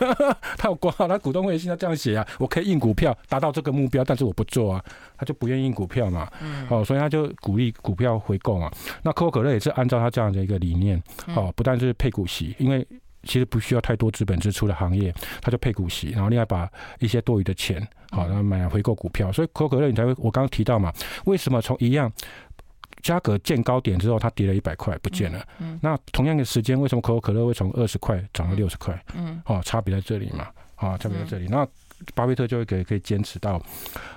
[0.58, 4.84] 他有挂号，他股东会信他这样写啊，我可以印股票达到这个目标，但是我不做啊，
[5.16, 6.28] 他就不愿意印股票嘛。
[6.42, 6.68] 嗯。
[6.70, 8.72] 哦，所以他就鼓励股票回购嘛。
[9.04, 11.02] 那可口可乐也是按照他这样的一个理念，
[11.36, 12.86] 哦，不但是配股息，因为
[13.24, 16.68] 其实不需要太多资本支出的行业，他就配股息，然后另外把
[17.00, 19.32] 一些多余的钱，好，然后买来回购股票。
[19.32, 20.92] 所以可口可乐你才会，我刚刚提到嘛，
[21.26, 22.12] 为什么从一样。
[23.06, 25.38] 价格见高点之后，它跌了一百块，不见了。
[25.60, 29.00] 嗯嗯、那同样的时间，为什么可口可乐会从二十块涨到六十块？
[29.14, 31.46] 嗯，哦，差别在这里嘛，啊，差别在这里。
[31.46, 31.68] 嗯、那
[32.16, 33.62] 巴菲特就会可以可以坚持到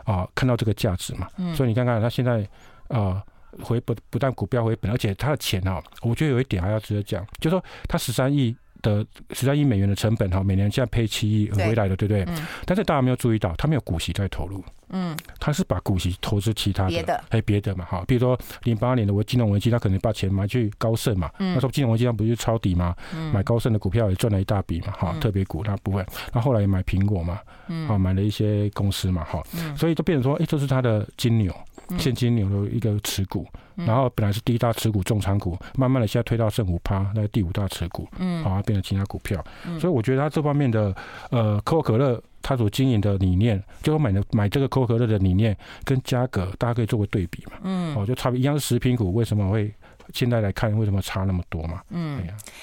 [0.04, 1.28] 啊，看到这个价值嘛。
[1.36, 2.48] 嗯、所以你看看他现在
[2.88, 3.22] 啊，
[3.62, 8.56] 回不不但股票回本，而且他的钱啊，我觉得有一点还要值得讲，就是说他十三亿。
[8.82, 12.24] 的十三亿美元的成本哈，每年现在赔七亿回来的，对不对？
[12.24, 12.46] 嗯。
[12.64, 14.62] 但是大家没有注意到，他没有股息在投入。
[14.90, 15.16] 嗯。
[15.38, 18.04] 他是把股息投资其他的，别的，还有别的嘛哈。
[18.06, 21.30] 比如说零八年的我金融危机，他可能把钱买去高盛嘛。
[21.38, 21.54] 嗯。
[21.54, 22.94] 那时候金融危机他不是抄底嘛？
[23.14, 23.32] 嗯。
[23.32, 26.04] 买高盛的股票也赚了一大笔嘛哈，特别股那部分。
[26.32, 27.40] 那后来也买苹果嘛。
[27.68, 27.88] 嗯。
[27.88, 29.42] 啊，买了一些公司嘛哈。
[29.56, 29.76] 嗯。
[29.76, 31.54] 所以就变成说，哎，这是他的金牛。
[31.96, 39.42] 现金流的一个持股，然后本来是第一大持股重仓股，慢慢的现在推到剩五趴，那个第五大持股，嗯，好，变成其他股票，
[39.80, 40.94] 所以我觉得他这方面的
[41.30, 49.72] 呃可口可乐，他所经营的理念，就买的买这个可口可乐的理念，跟价格大家可以做个对比嘛，嗯，哦，就差别一样是食品股，为什么会
[50.12, 51.80] 现在来看为什么差那么多嘛？
[51.90, 52.20] 嗯，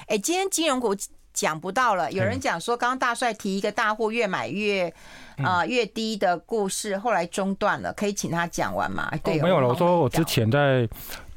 [0.08, 0.96] 哎，今天金融股。
[1.36, 4.88] 讲不到了，有人讲说，刚刚大帅提一个大户越买越
[5.38, 9.12] 啊、呃、越低的故事，后来中断了，可以请他讲完吗？
[9.24, 9.68] 对，没有了。
[9.68, 10.88] 我说我之前在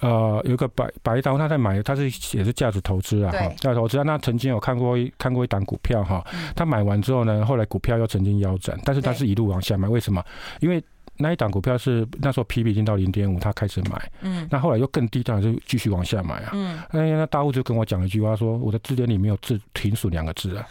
[0.01, 2.05] 呃有一个白白刀，他在买，他是
[2.36, 4.05] 也是价值投资啊，价值投资啊。
[4.05, 6.24] 那曾经有看过看过一档股票哈，
[6.55, 10.24] 他买完之后呢，后来股票又曾经腰斩，但是他是一路往下买，为什么？
[10.61, 10.80] 因为
[11.19, 20.64] 那一档股票是那时候 P/B 已经到零点五，他开始买，嗯，那后来又更低，当然是继续往下买啊，嗯，哎，那大户就跟我讲了一句话说，我的字典里没有字停损两个字啊，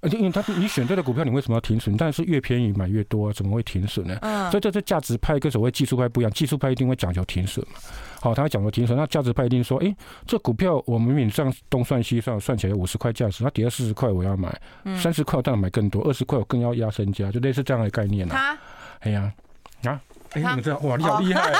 [0.00, 1.96] 而且因为他你选对了股票，你为什么要停损？
[1.96, 4.18] 但是越便宜买越多，怎么会停损呢？
[4.22, 7.78] 嗯，所以这是价值派跟所谓技术派不一样，技术派一定会讲求停损嘛，
[8.20, 9.94] 好，他会讲求停损，那价值派一定说，哎，
[10.26, 14.60] 这股票我明明这样东算西算，算起来五十块价值，它跌了四十块我要买，
[14.96, 18.58] 三十块我当然买更多，二十块我更要压身家，就类似这样的概念啊，
[19.00, 19.32] 哎呀。
[20.34, 20.96] 你们知道哇？
[20.96, 21.52] 你好厉害，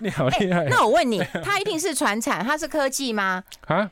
[0.00, 0.64] 你好厉害。
[0.64, 3.42] 那我问你，他一定是船产，他是科技吗？
[3.66, 3.90] 啊？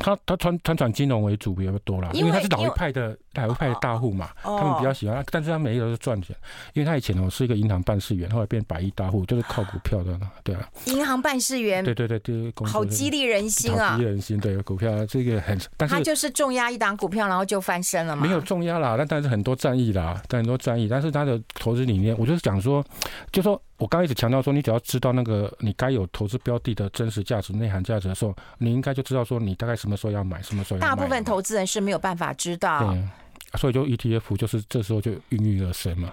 [0.00, 5.24] 他他传传转金融为主比较多啦，因为他是老一派的老一派的大户嘛，他们比较喜欢。
[5.30, 6.34] 但是他每一个都是赚钱，
[6.72, 10.68] 因为他以前哦是一个银行办事员，后来变百亿大户，就是靠股票的，对啊。
[10.86, 13.96] 银行办事员，对对对对，好激励人心啊！
[13.96, 18.22] 激励人心，对股票这个很，但是他就是重压一档股票，然后就翻身了嘛。
[18.22, 22.84] 没有重压啦，但但是很多战役啦，但很多战役，但是他的投资理念，我就是讲说，
[23.32, 23.60] 就说。
[23.78, 30.88] 我刚一直强调说，你只要知道那个你该有投资标的的真实价值、内涵价值的时候，你应该就知道说你大概什么时候要买，什么时候要买。
[30.88, 32.92] 大部分投资人是没有办法知道。
[32.92, 36.12] 对，所以就 ETF 就是这时候就应运而生嘛，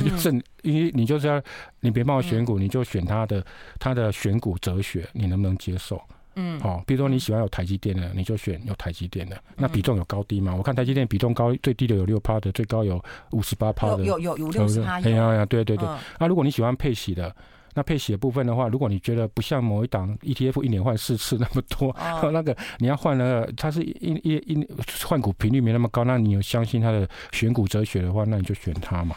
[0.00, 0.30] 嗯、 就是
[0.62, 1.40] 因为你就是要
[1.80, 3.44] 你别帮我选股，嗯、你就选它的
[3.78, 6.00] 它的选股哲学，你能不能接受？
[6.34, 9.38] 嗯，好，比如说你喜欢有台积电的，你就选有台积电的。
[9.56, 10.54] 那比重有高低吗？
[10.56, 13.02] 我看台积电比重高，最低的有六趴的，最高有
[13.32, 14.04] 五十八趴的。
[14.04, 15.00] 有有有六十趴。
[15.00, 15.86] 哎呀呀，对对对。
[16.18, 17.34] 那如果你喜欢配息的，
[17.74, 21.94] 那配息的部分的话，如果你觉得不像某一档 ETF 一年换四次那么多，
[22.32, 24.68] 那个你要换了，它是一一一
[25.04, 29.16] 换股频率没那么高，那你有相信它的选股哲学的话，那你就选它嘛。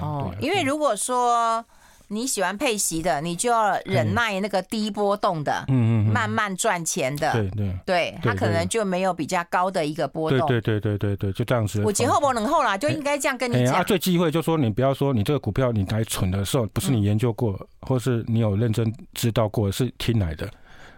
[0.00, 1.64] 哦，因为如果说。
[2.14, 11.82] 你喜欢配息的，你就要忍耐那个低波动的，嗯嗯，慢慢赚钱的，对对对，它可能就没有比较高的一个波动，对对对对对，就这样子。
[11.82, 13.74] 我节后不能后啦，就应该这样跟你讲。
[13.74, 20.48] 啊，最忌讳就说你不要说你这个股票你来蠢的时候，不是你研究过，或是你有认真知道过，是听来的，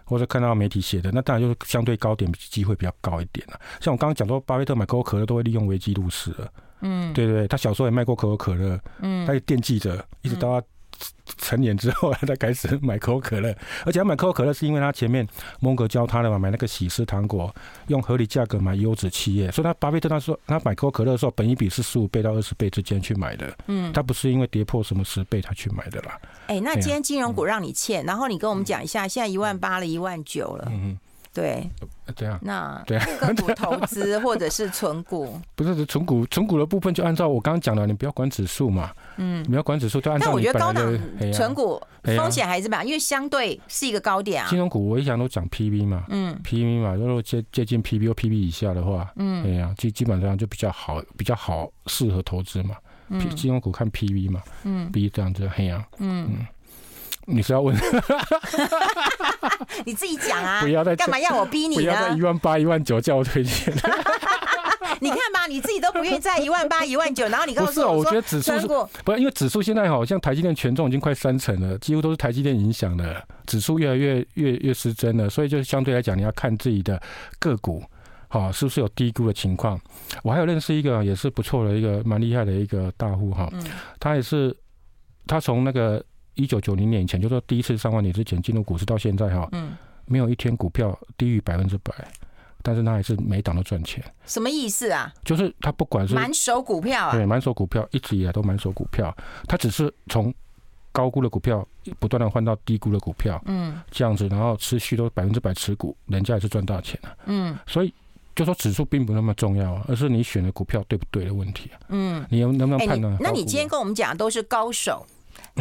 [0.05, 3.59] 或者看到媒体写的，那当然就是相对高点机会比较高一点了。
[3.81, 6.47] 像我刚刚讲说，巴菲特买可口可乐都会利用危机入市了。
[6.81, 10.67] 嗯，对对对，他小时候也卖过可口可乐，嗯，他也惦记着，一直到他
[11.37, 13.55] 成年之后，他才开始买可口可乐。
[13.85, 15.25] 而且他买可口可乐是因为他前面
[15.59, 17.53] 蒙格教他的嘛，买那个喜事糖果，
[17.87, 19.51] 用合理价格买优质企业。
[19.51, 23.55] 所以他巴菲特他说他买可口可乐的时候，本一比是十五倍到二十倍之间去买的。
[23.67, 26.19] 嗯，他不是因为跌破什么十倍他去买的啦。
[26.47, 30.67] 哎，那今天金融股让你欠，然后你跟我们讲一下，现在一万八了，一万九了。
[30.71, 30.97] 嗯。
[31.37, 31.69] 对，
[32.15, 40.25] 对啊，那对啊，个股投资 或者是存股， 不是存股，存股的部分就按照我刚刚讲的，你不要管指数嘛，嗯，你要管指数就按照。
[40.25, 40.99] 但我觉得高档
[41.31, 44.49] 存股风险还是蛮，因为相对是一个高点啊。
[44.49, 52.75] 金融股我一向都讲 PB 嘛，嗯，PB 嘛，如果接接近 PB 或 PB 以下的话，嗯，哎呀，基基本上就比较好，比较好适合投资嘛。
[53.09, 56.45] 嗯，金融股看 PB 嘛，嗯，B 这样子，嘿呀，嗯。
[57.29, 57.75] 你是要问？
[59.85, 60.61] 你自己讲啊！
[60.61, 61.81] 不要再干嘛要我逼你呢？
[61.81, 63.73] 不要在一万八、一万九叫我推荐。
[65.01, 76.99] 你看吧，你自己都不愿意在一万八、一万九，然后你告诉我说，我觉得指数不是因为指数现在好像台积电权重已经快三成了，几乎都是台积电影响的，指数越来越越越失真了，所以就相对来讲，你要看自己的
[77.39, 77.83] 个股，
[78.29, 79.79] 好是不是有低估的情况。
[80.23, 83.51] 我还有认识一个也是不错的一个蛮厉害的一个大户哈，
[83.99, 84.55] 他也是
[85.27, 86.01] 他从那个。
[86.37, 89.75] 一九九零年以前，就是说第一次上万点之前进入股市到现在哈，嗯，
[90.05, 91.91] 没有一天股票低于百分之百，
[92.61, 94.03] 但是他还是每档都赚钱。
[94.25, 95.13] 什么意思啊？
[95.25, 99.15] 就是他不管是满手股票啊，对，满手股票一直以来都满手股票，
[99.47, 100.33] 他只是从
[100.91, 101.67] 高估的股票
[101.99, 107.93] 不断的换到低估的股票，嗯，这样子，然后持续都百分之百持股，人家也是赚大钱啊，嗯，所以
[108.35, 113.17] 就说指数并不那么重要啊，而是你选的股票对不对的问题啊，嗯，你能能不能判断？
[113.19, 115.05] 那你今天跟我们讲的都是高手。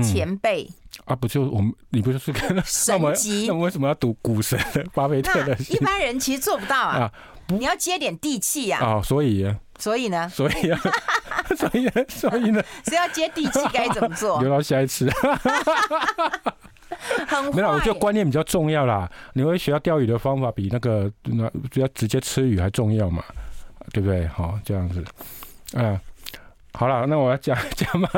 [0.02, 1.72] 前辈、嗯、啊，不就我们？
[1.90, 3.46] 你不就是跟 神级？
[3.46, 4.58] 那我们为什么要读股神
[4.94, 5.56] 巴菲特的？
[5.70, 6.98] 一般人其实做不到啊！
[7.00, 7.12] 啊
[7.48, 8.80] 你要接点地气呀！
[8.80, 9.46] 啊，所以，
[9.78, 10.28] 所以呢？
[10.28, 10.80] 所以啊，
[11.56, 12.60] 所以，所以呢？
[12.88, 14.40] 是要接地气该怎么做？
[14.42, 15.08] 留到下一次。
[17.28, 19.08] 很坏没有，我觉得观念比较重要啦。
[19.34, 23.22] 你会学到钓鱼的方法，比那个那比较直接吃鱼还重要嘛？
[23.92, 24.26] 对不对？
[24.26, 25.04] 好，这样子，
[25.74, 26.00] 嗯、啊。
[26.72, 28.08] 好了，那我要讲讲嘛，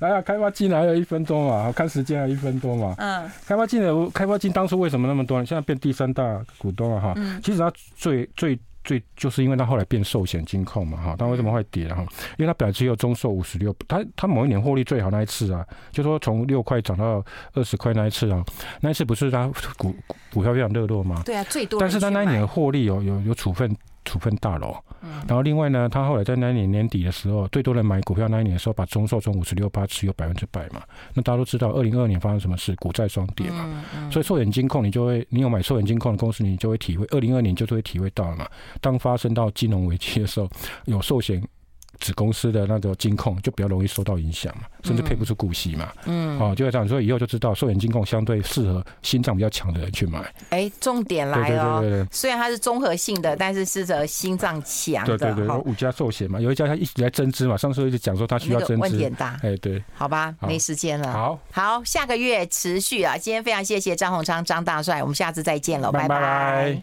[0.00, 2.94] 来啊，开发金还有一分钟嘛，看时间还有一分多嘛。
[2.98, 5.44] 嗯，开发金的开发金当初为什么那么多？
[5.44, 7.12] 现在变第三大股东了哈。
[7.16, 11.16] 嗯，其实它最最最就是因为它后来变寿险金控嘛哈。
[11.18, 12.06] 它为什么会跌哈？
[12.36, 17.24] 因为它本来只有中寿五十六，它它某一年获利最好那一次啊，就说从六块涨到
[17.54, 18.44] 二十块那一次啊，
[18.80, 19.94] 那一次不是它股
[20.32, 21.22] 股票非常热络吗？
[21.24, 21.80] 对啊，最多。
[21.80, 23.74] 但是它那一年获利有有有处分。
[24.04, 24.74] 处分大楼，
[25.26, 30.82] 然后另外呢，他后来在那一年年底的时候，最多人买股票那一年的时候，把中寿从五十六趴持有百分之百嘛。
[31.14, 33.84] 那大家都知道，二零二二年发生什么事，股债双跌嘛。
[34.10, 38.48] 所以寿险金控，你就会，你有买寿险金控的公司，你就会体会，二零二二年就会体会到了嘛。
[38.80, 40.48] 当发生到金融危机的时候，
[40.86, 41.42] 有寿险。
[42.00, 45.92] 子公司的那个金控就比较容易受到影响嘛，甚至配不出股息嘛。
[46.06, 50.32] 嗯，哦，就会这样，所以以后就知道寿险金控相对适合心脏比较强的人去买。
[50.50, 55.16] 哎，重点来了，虽然它是综合性的，但是适合心脏强的。
[55.18, 59.38] 对对对，五家寿险嘛，有一家他一直在增资嘛，上次一直讲说他需要增资，问题很大。
[59.42, 61.12] 哎，对，好吧，没时间了。
[61.12, 63.16] 好，好，下个月持续啊。
[63.16, 66.76] 今天非常谢谢张宏昌张大帅，我们下次再见了，拜拜。